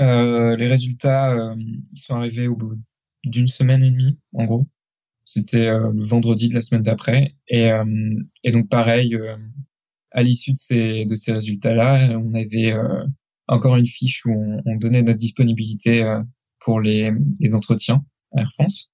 [0.01, 1.55] Euh, Les résultats, euh,
[1.95, 2.79] sont arrivés au bout
[3.23, 4.67] d'une semaine et demie, en gros.
[5.25, 7.35] C'était euh, le vendredi de la semaine d'après.
[7.47, 7.69] Et,
[8.43, 9.17] et donc pareil,
[10.11, 12.75] à l'issue de ces, de ces résultats-là, on avait
[13.47, 16.03] encore une fiche où on, on donnait notre disponibilité
[16.59, 18.03] pour les, les, entretiens
[18.35, 18.89] Air France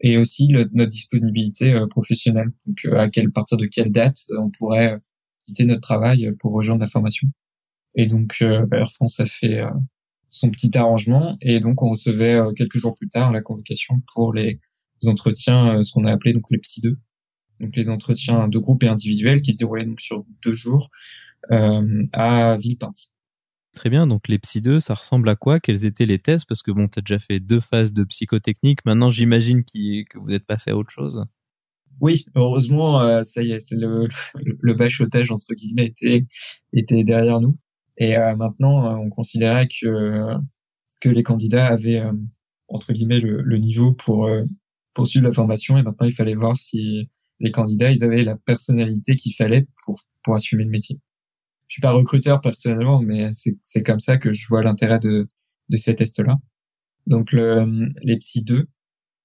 [0.00, 2.50] et aussi notre disponibilité euh, professionnelle.
[2.66, 4.98] Donc, à quelle partir de quelle date on pourrait
[5.46, 7.28] quitter notre travail pour rejoindre la formation.
[7.94, 9.62] Et donc, bah, Air France a fait
[10.28, 14.60] son petit arrangement et donc on recevait quelques jours plus tard la convocation pour les
[15.06, 16.96] entretiens, ce qu'on a appelé donc les psy 2
[17.60, 20.88] donc les entretiens de groupe et individuels qui se déroulaient donc sur deux jours
[21.52, 23.10] euh, à Villepinte.
[23.74, 25.60] Très bien, donc les psy 2, ça ressemble à quoi?
[25.60, 28.84] Quels étaient les tests Parce que bon, tu as déjà fait deux phases de psychotechnique,
[28.84, 31.24] maintenant j'imagine que vous êtes passé à autre chose.
[32.00, 35.92] Oui, heureusement, euh, ça y est, le, le, bachotage entre guillemets
[36.72, 37.56] était, derrière nous.
[37.98, 40.36] Et euh, maintenant, euh, on considérait que,
[41.04, 42.02] les candidats avaient,
[42.68, 44.28] entre guillemets, le, niveau pour
[44.94, 45.78] poursuivre la formation.
[45.78, 47.02] Et maintenant, il fallait voir si
[47.38, 49.66] les candidats, ils avaient la personnalité qu'il fallait
[50.24, 50.98] pour assumer le métier.
[51.70, 55.28] Je suis pas recruteur personnellement, mais c'est comme ça que je vois l'intérêt de,
[55.68, 56.36] de ces tests-là.
[57.06, 58.66] Donc le, les psy 2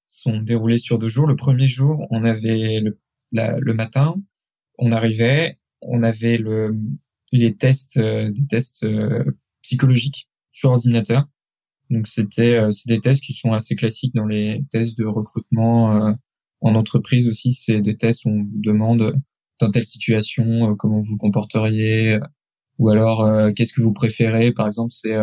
[0.05, 1.25] sont déroulés sur deux jours.
[1.25, 2.99] Le premier jour, on avait le,
[3.31, 4.13] le matin,
[4.77, 6.77] on arrivait, on avait le,
[7.31, 8.85] les tests, des tests
[9.63, 11.27] psychologiques sur ordinateur.
[11.89, 16.15] Donc c'était c'est des tests qui sont assez classiques dans les tests de recrutement
[16.61, 17.53] en entreprise aussi.
[17.53, 19.17] C'est des tests où on demande
[19.59, 22.19] dans telle situation comment vous comporteriez
[22.77, 24.51] ou alors qu'est-ce que vous préférez.
[24.51, 25.15] Par exemple, c'est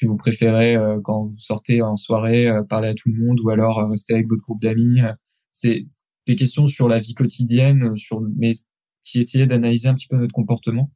[0.00, 3.88] que vous préférez quand vous sortez en soirée parler à tout le monde ou alors
[3.88, 5.00] rester avec votre groupe d'amis.
[5.52, 5.86] C'est
[6.26, 8.52] des questions sur la vie quotidienne, sur mais
[9.04, 10.92] qui essayaient d'analyser un petit peu notre comportement.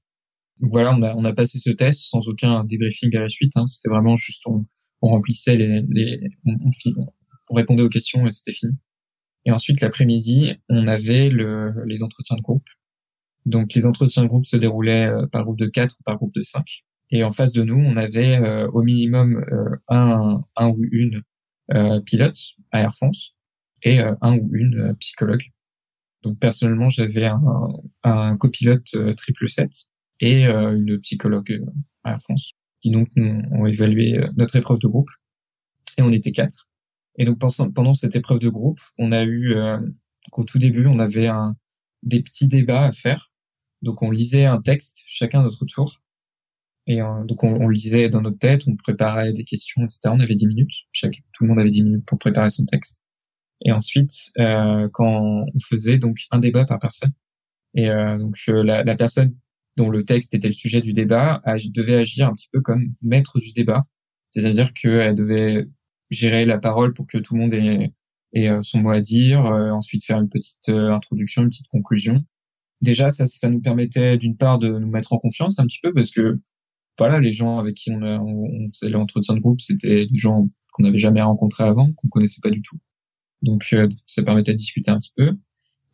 [0.61, 3.57] Donc voilà, on a, on a passé ce test sans aucun débriefing à la suite.
[3.57, 3.67] Hein.
[3.67, 4.67] C'était vraiment juste on,
[5.01, 6.57] on remplissait les, les on,
[7.51, 8.73] on, répondait aux questions et c'était fini.
[9.45, 12.67] Et ensuite l'après-midi, on avait le, les entretiens de groupe.
[13.47, 16.35] Donc les entretiens de groupe se déroulaient euh, par groupe de 4 ou par groupe
[16.35, 16.65] de 5.
[17.11, 21.23] Et en face de nous, on avait euh, au minimum euh, un, un ou une
[22.05, 22.39] pilote
[22.71, 23.35] à Air France
[23.83, 25.45] et un ou une psychologue.
[26.23, 27.41] Donc personnellement, j'avais un,
[28.03, 28.85] un copilote
[29.17, 29.71] triple 7
[30.21, 31.65] et une psychologue
[32.05, 35.09] à Air France qui donc nous ont évalué notre épreuve de groupe.
[35.97, 36.69] Et on était quatre.
[37.17, 39.79] Et donc pendant cette épreuve de groupe, on a eu, euh,
[40.33, 41.57] au tout début, on avait un,
[42.03, 43.33] des petits débats à faire.
[43.83, 46.01] Donc on lisait un texte, chacun à notre tour.
[46.87, 50.01] Et euh, donc on, on, lisait dans notre tête, on préparait des questions, etc.
[50.07, 53.01] On avait 10 minutes, chaque, tout le monde avait 10 minutes pour préparer son texte.
[53.65, 57.13] Et ensuite, euh, quand on faisait donc un débat par personne,
[57.75, 59.37] et euh, donc la, la, personne
[59.77, 61.41] dont le texte était le sujet du débat
[61.73, 63.83] devait agir un petit peu comme maître du débat,
[64.31, 65.69] c'est-à-dire qu'elle devait
[66.13, 67.93] gérer la parole pour que tout le monde ait,
[68.35, 71.69] ait euh, son mot à dire, euh, ensuite faire une petite euh, introduction, une petite
[71.69, 72.23] conclusion.
[72.81, 75.93] Déjà, ça, ça nous permettait d'une part de nous mettre en confiance un petit peu
[75.95, 76.35] parce que
[76.99, 80.45] voilà, les gens avec qui on, a, on, faisait l'entretien de groupe, c'était des gens
[80.73, 82.77] qu'on n'avait jamais rencontrés avant, qu'on connaissait pas du tout.
[83.41, 83.75] Donc,
[84.07, 85.33] ça permettait de discuter un petit peu.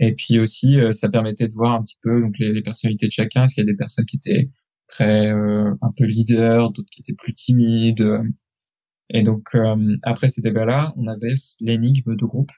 [0.00, 3.12] Et puis aussi, ça permettait de voir un petit peu donc les, les personnalités de
[3.12, 3.44] chacun.
[3.44, 4.50] Est-ce qu'il y a des personnes qui étaient
[4.88, 8.04] très un peu leaders, d'autres qui étaient plus timides,
[9.10, 12.50] et donc euh, après ces débats-là, on avait l'énigme de groupe.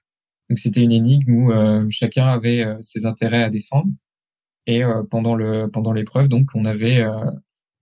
[0.48, 3.90] Donc c'était une énigme où euh, chacun avait euh, ses intérêts à défendre.
[4.66, 7.04] Et pendant le pendant l'épreuve, donc on avait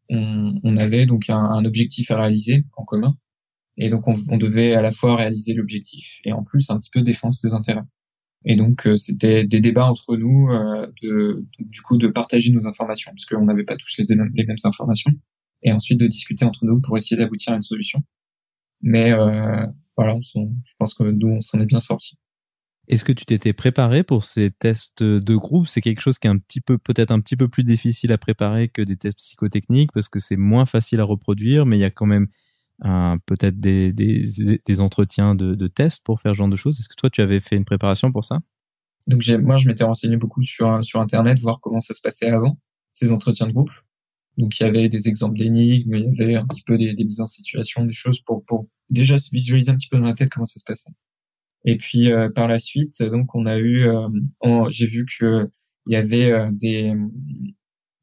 [0.09, 3.17] on, on, avait donc un, un, objectif à réaliser en commun.
[3.77, 6.89] Et donc on, on devait à la fois réaliser l'objectif et en plus un petit
[6.91, 7.83] peu défendre ses intérêts.
[8.47, 10.49] Et donc c'était des débats entre nous,
[11.03, 14.57] de, du coup de partager nos informations parce qu'on n'avait pas tous les, les mêmes
[14.65, 15.11] informations,
[15.63, 18.03] et ensuite de discuter entre nous pour essayer d'aboutir à une solution.
[18.81, 22.17] Mais euh, voilà, je pense que nous, on s'en est bien sorti.
[22.87, 25.69] Est-ce que tu t'étais préparé pour ces tests de groupe?
[25.69, 28.19] C'est quelque chose qui est un petit peu, peut-être un petit peu plus difficile à
[28.19, 31.85] préparer que des tests psychotechniques parce que c'est moins facile à reproduire, mais il y
[31.85, 32.29] a quand même
[33.27, 36.79] peut-être des, des, des, entretiens de, de tests pour faire ce genre de choses.
[36.79, 38.41] Est-ce que toi, tu avais fait une préparation pour ça?
[39.07, 42.59] Donc, moi, je m'étais renseigné beaucoup sur, sur Internet, voir comment ça se passait avant,
[42.93, 43.73] ces entretiens de groupe.
[44.39, 47.05] Donc il y avait des exemples d'énigmes, il y avait un petit peu des, des,
[47.05, 50.15] mises en situation, des choses pour, pour déjà se visualiser un petit peu dans la
[50.15, 50.91] tête comment ça se passait.
[51.65, 55.51] Et puis euh, par la suite, donc on a eu, euh, j'ai vu que
[55.87, 56.95] il y avait euh, des,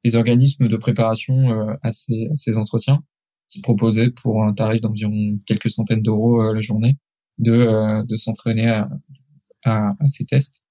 [0.03, 3.01] des organismes de préparation à ces, à, ces, entretiens
[3.47, 6.97] qui proposaient pour un tarif d'environ quelques centaines d'euros la journée
[7.37, 8.89] de, de s'entraîner à,
[9.63, 10.61] à, à, ces tests.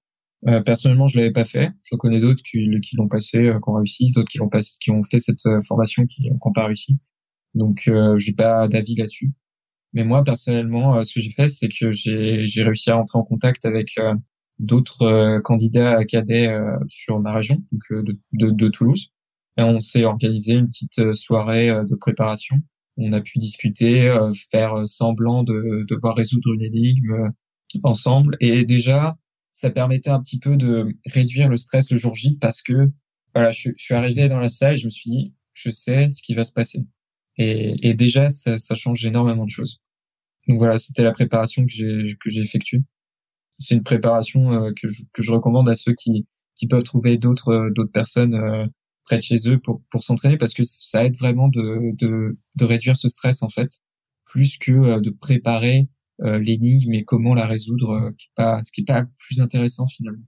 [0.47, 1.71] Euh, personnellement, je l'avais pas fait.
[1.89, 4.91] Je connais d'autres qui, l'ont passé, euh, qui ont réussi, d'autres qui l'ont passé, qui
[4.91, 6.97] ont fait cette euh, formation, qui n'ont pas réussi.
[7.53, 9.31] Donc, j'ai pas d'avis là-dessus.
[9.93, 13.63] Mais moi, personnellement, ce que j'ai fait, c'est que j'ai réussi à entrer en contact
[13.63, 13.95] avec
[14.59, 16.53] d'autres candidats à cadets
[16.89, 19.13] sur ma région, donc de, de, de Toulouse.
[19.57, 22.57] Et on s'est organisé une petite soirée de préparation.
[22.97, 24.13] On a pu discuter,
[24.51, 27.31] faire semblant de devoir résoudre une énigme
[27.83, 28.35] ensemble.
[28.41, 29.17] Et déjà,
[29.55, 32.91] ça permettait un petit peu de réduire le stress le jour J parce que
[33.33, 36.21] voilà, je, suis arrivé dans la salle et je me suis dit, je sais ce
[36.21, 36.85] qui va se passer.
[37.37, 39.81] Et, déjà, ça, change énormément de choses.
[40.49, 42.81] Donc voilà, c'était la préparation que j'ai que j'ai effectuée.
[43.59, 47.17] C'est une préparation euh, que, je, que je recommande à ceux qui qui peuvent trouver
[47.17, 48.65] d'autres euh, d'autres personnes euh,
[49.05, 52.65] près de chez eux pour pour s'entraîner parce que ça aide vraiment de, de de
[52.65, 53.69] réduire ce stress en fait,
[54.25, 55.87] plus que de préparer
[56.19, 59.87] l'énigme et comment la résoudre, euh, qui est pas, ce qui est pas plus intéressant
[59.87, 60.25] finalement.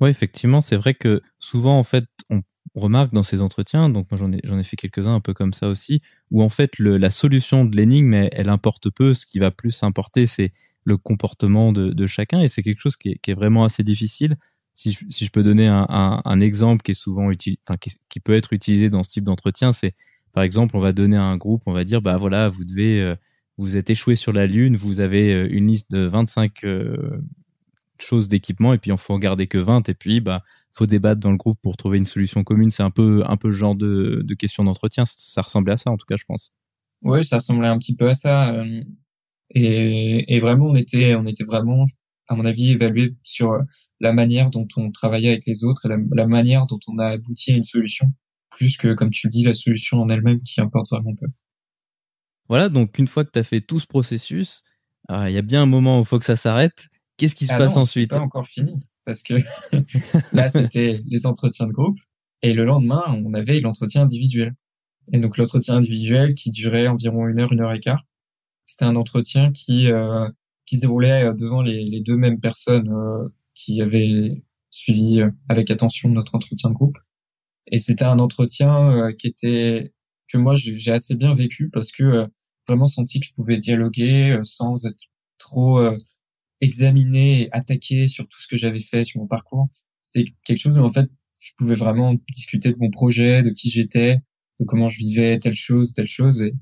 [0.00, 2.42] Oui, effectivement, c'est vrai que souvent, en fait, on
[2.74, 5.68] remarque dans ces entretiens, donc moi j'en ai, ai fait quelques-uns un peu comme ça
[5.68, 6.00] aussi,
[6.30, 9.14] où en fait le, la solution de l'énigme, elle, elle, importe peu.
[9.14, 10.52] Ce qui va plus importer, c'est
[10.84, 13.84] le comportement de, de, chacun, et c'est quelque chose qui est, qui est, vraiment assez
[13.84, 14.36] difficile.
[14.74, 17.92] Si je, si je peux donner un, un, exemple qui est souvent utilisé, enfin qui,
[18.08, 19.94] qui, peut être utilisé dans ce type d'entretien, c'est
[20.32, 23.00] par exemple, on va donner à un groupe, on va dire, bah voilà, vous devez
[23.00, 23.14] euh,
[23.58, 27.20] vous êtes échoué sur la Lune, vous avez euh, une liste de 25 euh,
[27.98, 30.42] choses d'équipement et puis il faut en garder que 20 et puis bah
[30.72, 32.70] faut débattre dans le groupe pour trouver une solution commune.
[32.70, 35.04] C'est un peu, un peu le genre de, de question d'entretien.
[35.06, 36.52] Ça ressemblait à ça, en tout cas, je pense.
[37.02, 38.54] Oui, ça ressemblait un petit peu à ça.
[38.54, 38.82] Euh,
[39.50, 41.84] et, et vraiment, on était, on était vraiment,
[42.28, 43.58] à mon avis, évalué sur
[44.00, 47.08] la manière dont on travaillait avec les autres et la, la manière dont on a
[47.08, 48.10] abouti à une solution,
[48.50, 51.26] plus que, comme tu le dis, la solution en elle-même qui importe vraiment peu.
[52.52, 54.62] Voilà, donc une fois que tu as fait tout ce processus,
[55.08, 56.88] il y a bien un moment où il faut que ça s'arrête.
[57.16, 58.10] Qu'est-ce qui se ah passe ensuite?
[58.10, 58.74] pas encore fini
[59.06, 59.36] parce que
[60.34, 61.98] là c'était les entretiens de groupe
[62.42, 64.52] et le lendemain on avait l'entretien individuel.
[65.14, 68.04] Et donc l'entretien individuel qui durait environ une heure, une heure et quart.
[68.66, 70.28] C'était un entretien qui euh,
[70.66, 75.70] qui se déroulait devant les, les deux mêmes personnes euh, qui avaient suivi euh, avec
[75.70, 76.98] attention notre entretien de groupe.
[77.68, 79.94] Et c'était un entretien qui était
[80.28, 82.28] que moi j'ai assez bien vécu parce que
[82.66, 85.04] vraiment senti que je pouvais dialoguer sans être
[85.38, 85.80] trop
[86.60, 89.68] examiner et attaquer sur tout ce que j'avais fait sur mon parcours.
[90.02, 93.68] C'était quelque chose où en fait je pouvais vraiment discuter de mon projet, de qui
[93.68, 94.22] j'étais,
[94.60, 96.54] de comment je vivais telle chose, telle chose et,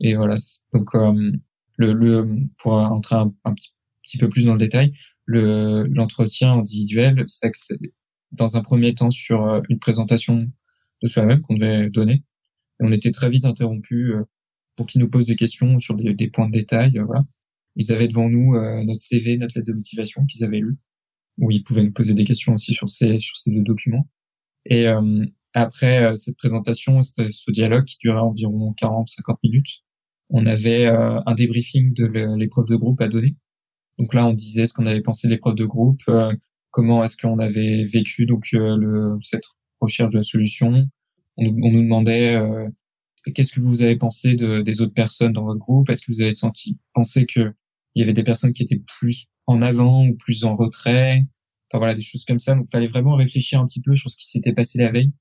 [0.00, 0.36] et voilà.
[0.72, 1.32] Donc euh,
[1.76, 4.92] le, le pour entrer un, un petit, petit, peu plus dans le détail,
[5.24, 7.78] le l'entretien individuel, c'est que c'est
[8.32, 10.50] dans un premier temps sur euh, une présentation
[11.02, 12.24] de soi-même qu'on devait donner.
[12.80, 14.24] Et on était très vite interrompu euh,
[14.76, 16.98] pour qu'ils nous posent des questions sur des, des points de détail.
[17.04, 17.24] Voilà
[17.76, 20.76] ils avaient devant nous euh, notre CV, notre lettre de motivation qu'ils avaient lu,
[21.38, 24.08] où ils pouvaient nous poser des questions aussi sur ces sur ces deux documents.
[24.66, 29.82] Et euh, après euh, cette présentation, ce dialogue qui durait environ 40-50 minutes,
[30.30, 32.06] on avait un débriefing de
[32.38, 33.36] l'épreuve de groupe à donner.
[33.98, 36.00] Donc là, on disait ce qu'on avait pensé de l'épreuve de groupe,
[36.70, 39.44] comment est-ce qu'on avait vécu donc le, cette
[39.80, 40.88] recherche de la solution.
[41.36, 42.38] On, on nous demandait
[43.32, 45.90] qu'est-ce que vous avez pensé de, des autres personnes dans votre groupe?
[45.90, 47.52] Est-ce que vous avez senti penser que
[47.94, 51.24] il y avait des personnes qui étaient plus en avant ou plus en retrait?
[51.70, 52.54] Enfin voilà, des choses comme ça.
[52.54, 55.12] Donc, fallait vraiment réfléchir un petit peu sur ce qui s'était passé la veille.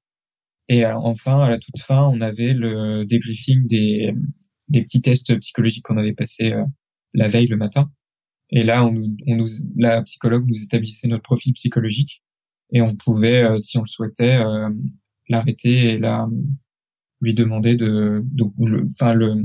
[0.69, 4.13] Et euh, enfin, à la toute fin, on avait le débriefing des,
[4.69, 6.63] des petits tests psychologiques qu'on avait passés euh,
[7.13, 7.91] la veille le matin.
[8.49, 9.47] Et là, on on nous,
[9.77, 12.23] la psychologue nous établissait notre profil psychologique
[12.71, 14.39] et on pouvait, euh, si on le souhaitait,
[15.29, 16.27] l'arrêter et la
[17.23, 18.43] lui demander de, de
[18.85, 19.43] enfin le,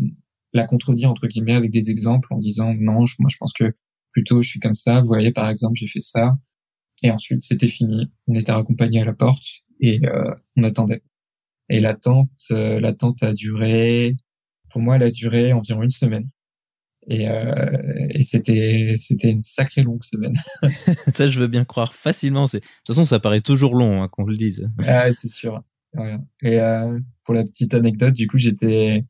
[0.53, 3.73] la contredire entre guillemets avec des exemples en disant non, moi je pense que
[4.11, 5.01] plutôt je suis comme ça.
[5.01, 6.37] Vous voyez par exemple j'ai fait ça
[7.03, 8.13] et ensuite c'était fini.
[8.27, 9.45] On était raccompagné à la porte
[9.81, 11.03] et euh, on attendait.
[11.71, 14.17] Et l'attente, euh, l'attente a duré,
[14.71, 16.29] pour moi elle a duré environ une semaine.
[17.11, 20.37] Et, euh, et c'était c'était une sacrée longue semaine.
[21.15, 22.47] ça je veux bien croire facilement.
[22.47, 24.69] De toute façon ça paraît toujours long hein, qu'on le dise.
[24.85, 25.63] Ah c'est sûr.
[26.43, 29.05] Et euh, pour la petite anecdote, du coup j'étais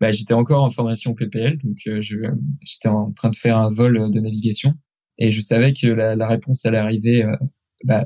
[0.00, 4.10] bah, j'étais encore en formation PPL, donc euh, j'étais en train de faire un vol
[4.10, 4.74] de navigation
[5.18, 7.36] et je savais que la, la réponse allait arriver euh,
[7.84, 8.04] bah,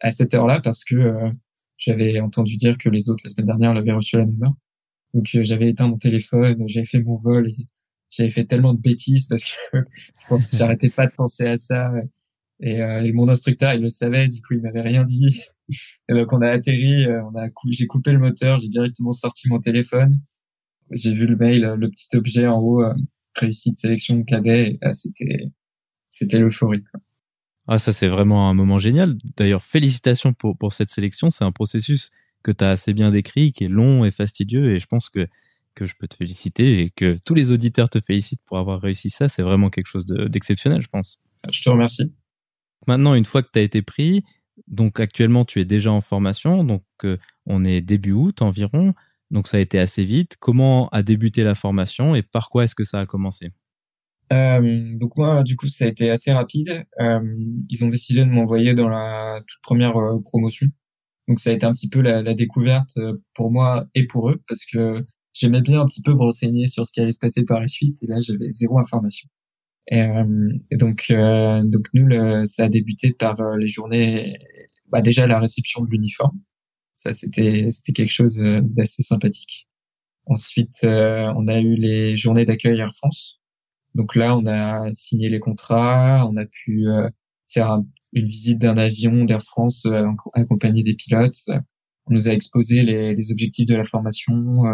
[0.00, 1.30] à cette heure-là parce que euh,
[1.78, 4.54] j'avais entendu dire que les autres la semaine dernière l'avaient reçu à la même heure.
[5.14, 7.50] Donc j'avais éteint mon téléphone, j'avais fait mon vol
[8.10, 9.78] j'avais fait tellement de bêtises parce que
[10.56, 11.92] j'arrêtais pas de penser à ça.
[12.60, 15.42] Et, et, mon instructeur, il le savait, du coup, il m'avait rien dit.
[16.08, 19.60] Et donc on a atterri, on a j'ai coupé le moteur, j'ai directement sorti mon
[19.60, 20.20] téléphone
[20.92, 22.94] j'ai vu le mail, le petit objet en haut, euh,
[23.34, 25.52] réussite sélection cadet, et c'était,
[26.08, 26.84] c'était l'euphorie.
[27.66, 29.16] Ah, ça, c'est vraiment un moment génial.
[29.36, 31.30] D'ailleurs, félicitations pour, pour cette sélection.
[31.30, 32.10] C'est un processus
[32.42, 35.28] que tu as assez bien décrit, qui est long et fastidieux, et je pense que,
[35.74, 39.10] que je peux te féliciter et que tous les auditeurs te félicitent pour avoir réussi
[39.10, 39.28] ça.
[39.28, 41.20] C'est vraiment quelque chose d'exceptionnel, je pense.
[41.52, 42.14] Je te remercie.
[42.86, 44.24] Maintenant, une fois que tu as été pris,
[44.66, 48.94] donc actuellement tu es déjà en formation, donc euh, on est début août environ.
[49.30, 50.36] Donc ça a été assez vite.
[50.38, 53.50] Comment a débuté la formation et par quoi est-ce que ça a commencé?
[54.32, 56.84] Euh, donc moi, du coup, ça a été assez rapide.
[57.00, 57.20] Euh,
[57.68, 59.92] ils ont décidé de m'envoyer dans la toute première
[60.24, 60.66] promotion.
[61.28, 62.98] Donc ça a été un petit peu la, la, découverte
[63.34, 65.04] pour moi et pour eux parce que
[65.34, 67.68] j'aimais bien un petit peu me renseigner sur ce qui allait se passer par la
[67.68, 69.28] suite et là j'avais zéro information.
[69.90, 74.38] Et, euh, et donc donc nous, le, ça a débuté par les journées,
[74.90, 76.38] bah déjà la réception de l'uniforme.
[76.98, 79.68] Ça, c'était c'était quelque chose euh, d'assez sympathique.
[80.26, 83.40] Ensuite, euh, on a eu les journées d'accueil Air France.
[83.94, 87.08] Donc là, on a signé les contrats, on a pu euh,
[87.48, 87.78] faire
[88.12, 89.86] une visite d'un avion d'Air France
[90.34, 91.38] accompagné des pilotes.
[92.06, 94.64] On nous a exposé les, les objectifs de la formation,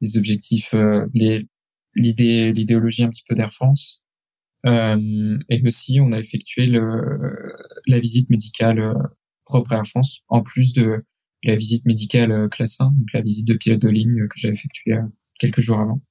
[0.00, 0.74] les objectifs,
[1.14, 4.02] l'idée, l'idéologie un petit peu d'Air France.
[4.66, 7.54] Euh, et aussi, on a effectué le,
[7.86, 8.94] la visite médicale
[9.44, 10.98] propre à Air France, en plus de
[11.42, 14.48] la visite médicale euh, classe 1, donc la visite de pilote de ligne que j'ai
[14.48, 15.02] effectuée euh,
[15.38, 16.02] quelques jours avant.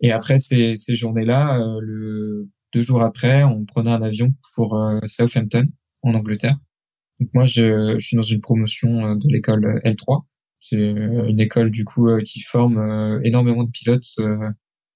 [0.00, 4.80] Et après ces, ces journées-là, euh, le deux jours après, on prenait un avion pour
[5.04, 5.66] Southampton
[6.02, 6.56] en Angleterre.
[7.18, 10.22] Donc moi, je, je suis dans une promotion de l'école L3.
[10.60, 14.06] C'est une école du coup qui forme énormément de pilotes,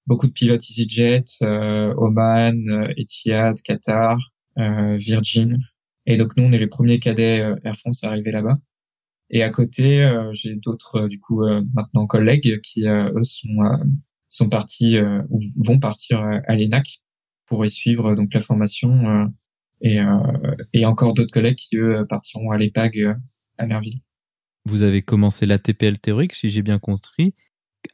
[0.07, 4.19] beaucoup de pilotes EasyJet, Oman, Etihad, Qatar,
[4.57, 5.59] Virgin.
[6.07, 8.59] Et donc nous, on est les premiers cadets Air France à arriver là-bas.
[9.31, 11.43] Et à côté, j'ai d'autres du coup
[11.75, 13.63] maintenant collègues qui eux sont
[14.29, 17.01] sont partis ou vont partir à l'ENAC
[17.47, 19.31] pour y suivre donc la formation
[19.81, 19.99] et,
[20.73, 23.17] et encore d'autres collègues qui eux partiront à l'EPAG
[23.59, 24.01] à Merville.
[24.67, 27.35] Vous avez commencé l'ATPL théorique, si j'ai bien compris.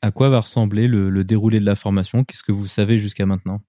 [0.03, 2.24] À quoi va ressembler le, déroulé de la formation?
[2.24, 3.61] Qu'est-ce que vous savez jusqu'à maintenant?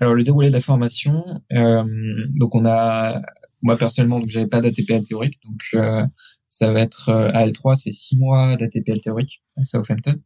[0.00, 1.84] Alors le déroulé de la formation, euh,
[2.30, 3.22] donc on a,
[3.60, 6.04] moi personnellement, donc j'avais pas d'ATPL théorique, donc euh,
[6.48, 10.20] ça va être euh, à L3, c'est six mois d'ATPL théorique à Southampton.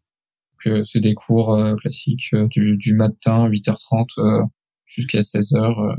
[0.66, 4.49] Donc c'est des cours classiques du, du, matin 8h30
[4.87, 5.97] jusqu'à 16h.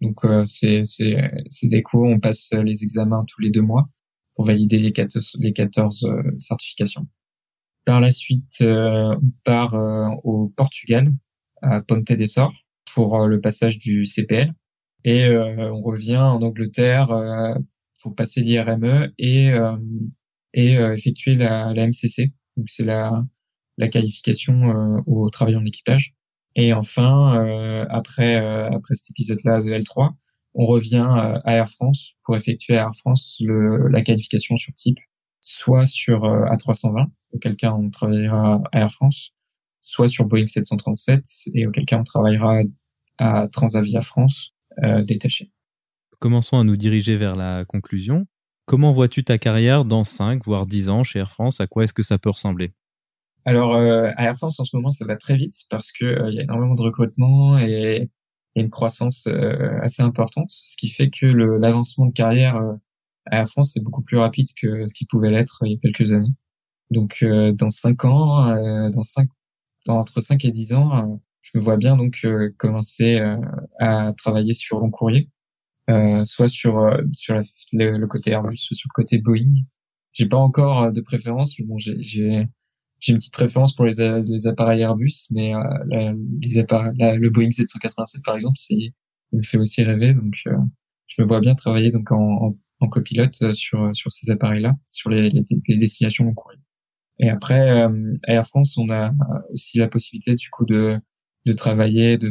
[0.00, 3.88] donc c'est c'est des cours, on passe les examens tous les deux mois
[4.38, 7.08] pour valider les 14, les 14 euh, certifications.
[7.88, 11.10] Par la suite, euh, on part euh, au Portugal,
[11.62, 12.52] à Ponte de Sor,
[12.94, 14.52] pour le passage du CPL.
[15.04, 17.08] Et on revient en Angleterre
[18.02, 19.52] pour passer l'IRME et,
[20.52, 22.32] et effectuer la, la MCC.
[22.66, 23.24] C'est la,
[23.78, 26.14] la qualification au travail en équipage.
[26.56, 28.34] Et enfin, après,
[28.66, 30.12] après cet épisode-là de L3,
[30.58, 34.74] on revient euh, à Air France pour effectuer à Air France le, la qualification sur
[34.74, 34.98] type,
[35.40, 39.34] soit sur euh, A320, auquel cas on travaillera à Air France,
[39.80, 41.24] soit sur Boeing 737
[41.54, 42.60] et auquel cas on travaillera
[43.18, 45.50] à Transavia France euh, détaché.
[46.18, 48.26] Commençons à nous diriger vers la conclusion.
[48.66, 51.60] Comment vois-tu ta carrière dans 5 voire 10 ans chez Air France?
[51.60, 52.72] À quoi est-ce que ça peut ressembler?
[53.44, 56.34] Alors euh, à Air France en ce moment ça va très vite parce que il
[56.34, 58.06] y a énormément de recrutement et
[58.56, 62.74] une croissance euh, assez importante, ce qui fait que l'avancement de carrière euh,
[63.26, 65.78] à Air France est beaucoup plus rapide que ce qu'il pouvait l'être il y a
[65.80, 66.34] quelques années.
[66.90, 68.46] Donc euh, dans cinq ans,
[68.90, 69.28] dans cinq,
[69.88, 72.26] entre 5 et 10 ans, je me vois bien donc
[72.58, 73.20] commencer
[73.78, 75.30] à travailler sur long courrier,
[76.24, 77.40] soit sur sur
[77.72, 79.54] le, côté Airbus, soit sur le côté Boeing.
[80.12, 81.54] J'ai pas encore de préférence.
[81.60, 82.48] Bon, j'ai
[83.00, 87.50] j'ai une petite préférence pour les, les appareils Airbus, mais euh, les appareils, le Boeing
[87.50, 88.92] 787 par exemple, c'est il
[89.32, 90.14] me fait aussi rêver.
[90.14, 90.56] Donc, euh,
[91.06, 95.10] je me vois bien travailler donc en, en, copilote euh, sur sur ces appareils-là, sur
[95.10, 96.60] les, les, destinations en courrier.
[97.20, 97.90] Et après, à
[98.28, 99.12] Air France, on a
[99.52, 100.98] aussi la possibilité du coup de
[101.46, 102.30] de travailler, de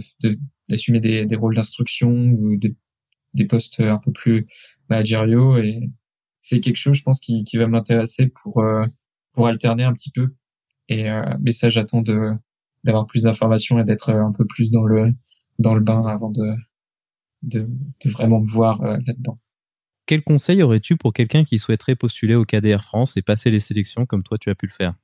[0.70, 2.76] d'assumer des, des rôles d'instruction ou des,
[3.34, 4.46] des postes un peu plus
[4.90, 5.90] managériaux et
[6.38, 8.64] c'est quelque chose je pense qui, qui va m'intéresser pour
[9.34, 10.36] pour alterner un petit peu
[10.90, 12.32] et euh, mais ça, j'attends de
[12.84, 15.14] d'avoir plus d'informations et d'être un peu plus dans le
[15.60, 16.46] dans le bain avant de
[17.44, 17.62] de,
[18.04, 19.40] de vraiment me voir euh, là-dedans.
[20.08, 24.06] Quel conseil aurais-tu pour quelqu'un qui souhaiterait postuler au KDR France et passer les sélections
[24.06, 24.96] comme toi tu as pu le faire?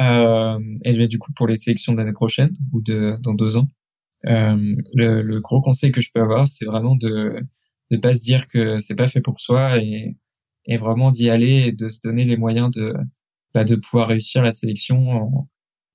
[0.00, 3.56] Euh, Et bien du coup pour les sélections de l'année prochaine ou de dans deux
[3.56, 3.66] ans,
[4.26, 7.40] euh, le, le, gros conseil que je peux avoir, c'est vraiment de
[7.90, 10.16] ne pas se dire que c'est pas fait pour soi et,
[10.66, 12.94] et vraiment d'y aller et de se donner les moyens de
[13.54, 15.48] bah, de pouvoir réussir la sélection en,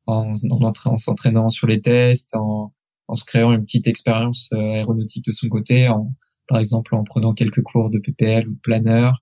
[0.08, 2.74] en, en, s'entraînant sur les tests, en,
[3.08, 6.14] en se créant une petite expérience euh, aéronautique de son côté, en,
[6.48, 9.20] par exemple en prenant quelques cours de PPL ou de planeur,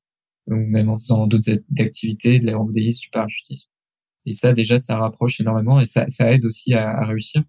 [0.48, 3.70] ou même en faisant d'autres activités, de l'aéromodélisme, du parachutisme.
[4.26, 7.44] Et ça, déjà, ça rapproche énormément et ça, ça aide aussi à, réussir.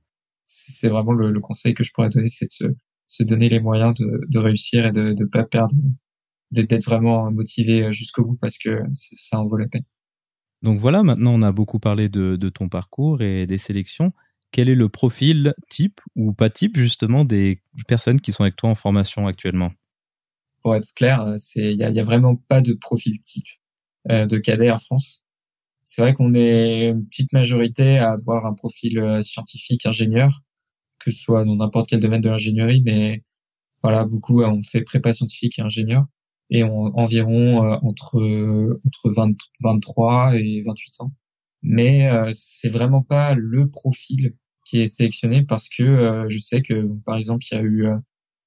[0.44, 2.64] C'est vraiment le, conseil que je pourrais donner, c'est de se,
[3.06, 5.74] se, donner les moyens de, de réussir et de ne pas perdre,
[6.50, 9.84] d'être vraiment motivé jusqu'au bout parce que ça en vaut la peine.
[10.62, 14.12] Donc voilà, maintenant on a beaucoup parlé de, ton parcours et des sélections.
[14.52, 18.70] Quel est le profil type ou pas type justement des personnes qui sont avec toi
[18.70, 19.72] en formation actuellement?
[20.62, 23.48] Pour être clair, il n'y a, vraiment pas de profil type
[24.10, 25.24] euh, de cadet en France.
[25.84, 30.42] C'est vrai qu'on est une petite majorité à avoir un profil euh, scientifique, ingénieur,
[31.00, 33.24] que ce soit dans n'importe quel domaine de l'ingénierie, mais
[33.82, 36.06] voilà, beaucoup ont fait prépa scientifique et ingénieur
[36.50, 41.12] et environ euh, entre entre 20, 23 et 28 ans.
[41.62, 44.36] Mais euh, c'est vraiment pas le profil
[44.72, 47.86] qui est sélectionné parce que euh, je sais que par exemple il y a eu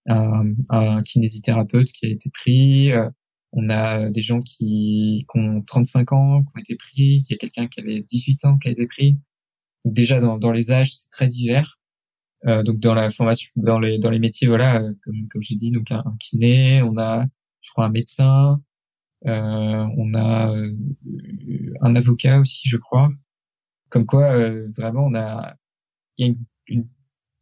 [0.08, 2.92] un, un, kinésithérapeute qui a été pris,
[3.52, 7.38] on a des gens qui, ont 35 ans qui ont été pris, il y a
[7.38, 9.20] quelqu'un qui avait 18 ans qui a été pris.
[9.86, 11.78] Déjà dans, dans les âges c'est très divers.
[12.48, 15.72] Euh, donc dans la formation, dans les dans les métiers, voilà, comme comme je dit,
[15.72, 17.26] donc un, kiné, on a
[17.62, 18.62] je crois un médecin,
[19.28, 20.72] euh, on a euh,
[21.82, 23.10] un avocat aussi, je crois.
[23.90, 25.56] Comme quoi, euh, vraiment, on a
[26.18, 26.34] il y a
[26.68, 26.88] une,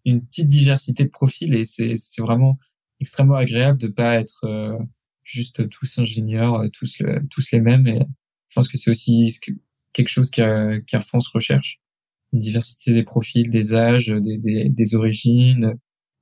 [0.06, 2.58] une, petite diversité de profils et c'est vraiment
[3.00, 4.78] extrêmement agréable de pas être
[5.24, 7.88] juste tous ingénieurs, tous, tous les mêmes.
[7.88, 8.00] Et
[8.50, 9.30] je pense que c'est aussi
[9.94, 11.80] quelque chose qu'Air France recherche.
[12.34, 15.74] Une diversité des profils, des âges, des, des, des origines,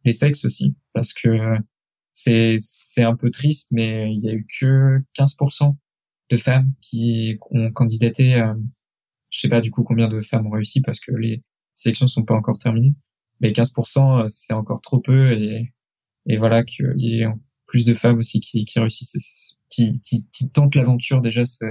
[0.03, 0.75] des sexes aussi.
[0.93, 1.29] Parce que
[2.11, 5.75] c'est, c'est un peu triste, mais il y a eu que 15%
[6.29, 8.35] de femmes qui ont candidaté.
[8.35, 8.53] Euh,
[9.29, 11.41] je sais pas du coup combien de femmes ont réussi parce que les
[11.73, 12.95] sélections sont pas encore terminées.
[13.39, 15.71] Mais 15%, euh, c'est encore trop peu et,
[16.27, 17.27] et voilà qu'il y ait
[17.65, 21.65] plus de femmes aussi qui, qui réussissent, qui, qui, qui tentent l'aventure déjà, ce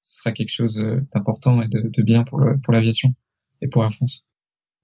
[0.00, 3.14] sera quelque chose euh, d'important et de, de, bien pour pour l'aviation
[3.62, 4.24] et pour Air France.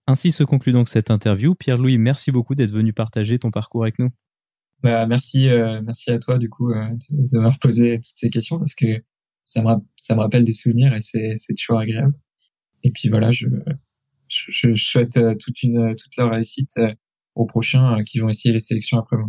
[0.06, 1.54] Ainsi se conclut donc cette interview.
[1.54, 4.10] Pierre-Louis, merci beaucoup d'être venu partager ton parcours avec nous.
[4.82, 8.28] Bah, merci, euh, merci à toi du coup euh, de, de m'avoir posé toutes ces
[8.28, 9.04] questions parce que
[9.44, 12.14] ça me, ça me rappelle des souvenirs et c'est toujours agréable.
[12.82, 13.46] Et puis voilà, je,
[14.32, 16.78] je, souhaite euh, toute une toute leur réussite
[17.34, 19.28] aux prochains qui vont essayer les sélections après moi.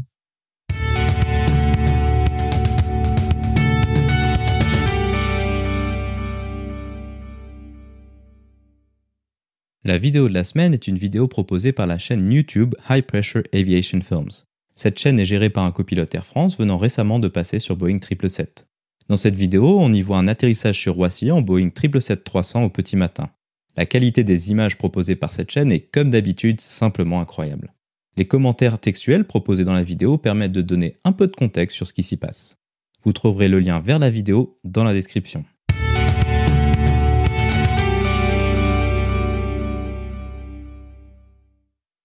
[9.85, 13.43] La vidéo de la semaine est une vidéo proposée par la chaîne YouTube High Pressure
[13.51, 14.31] Aviation Films.
[14.75, 17.99] Cette chaîne est gérée par un copilote Air France venant récemment de passer sur Boeing
[17.99, 18.65] 777.
[19.09, 22.95] Dans cette vidéo, on y voit un atterrissage sur Roissy en Boeing 777-300 au petit
[22.95, 23.29] matin.
[23.75, 27.73] La qualité des images proposées par cette chaîne est comme d'habitude simplement incroyable.
[28.17, 31.87] Les commentaires textuels proposés dans la vidéo permettent de donner un peu de contexte sur
[31.87, 32.59] ce qui s'y passe.
[33.03, 35.43] Vous trouverez le lien vers la vidéo dans la description.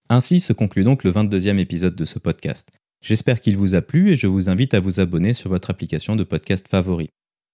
[0.09, 2.71] Ainsi se conclut donc le 22e épisode de ce podcast.
[3.03, 6.17] J'espère qu'il vous a plu et je vous invite à vous abonner sur votre application
[6.17, 7.11] de podcast favori.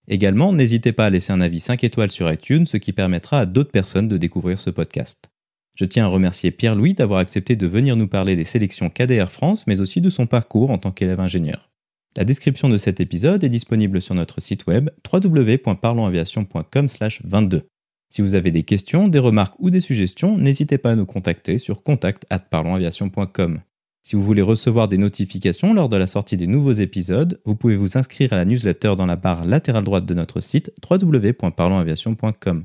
[0.08, 3.46] Également, n'hésitez pas à laisser un avis 5 étoiles sur iTunes, ce qui permettra à
[3.46, 5.30] d'autres personnes de découvrir ce podcast.
[5.74, 9.66] Je tiens à remercier Pierre-Louis d'avoir accepté de venir nous parler des sélections KDR France,
[9.66, 11.70] mais aussi de son parcours en tant qu'élève ingénieur.
[12.16, 17.62] La description de cet épisode est disponible sur notre site web www.parlonsaviation.com/22.
[18.08, 21.58] Si vous avez des questions, des remarques ou des suggestions, n'hésitez pas à nous contacter
[21.58, 23.62] sur contact@parlonsaviation.com.
[24.06, 27.74] Si vous voulez recevoir des notifications lors de la sortie des nouveaux épisodes, vous pouvez
[27.74, 32.64] vous inscrire à la newsletter dans la barre latérale droite de notre site www.parlonsaviation.com.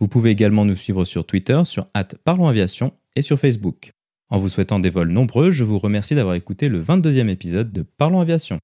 [0.00, 1.86] Vous pouvez également nous suivre sur Twitter sur
[2.24, 3.92] @parlonsaviation et sur Facebook.
[4.30, 7.82] En vous souhaitant des vols nombreux, je vous remercie d'avoir écouté le 22e épisode de
[7.82, 8.58] Parlons Aviation.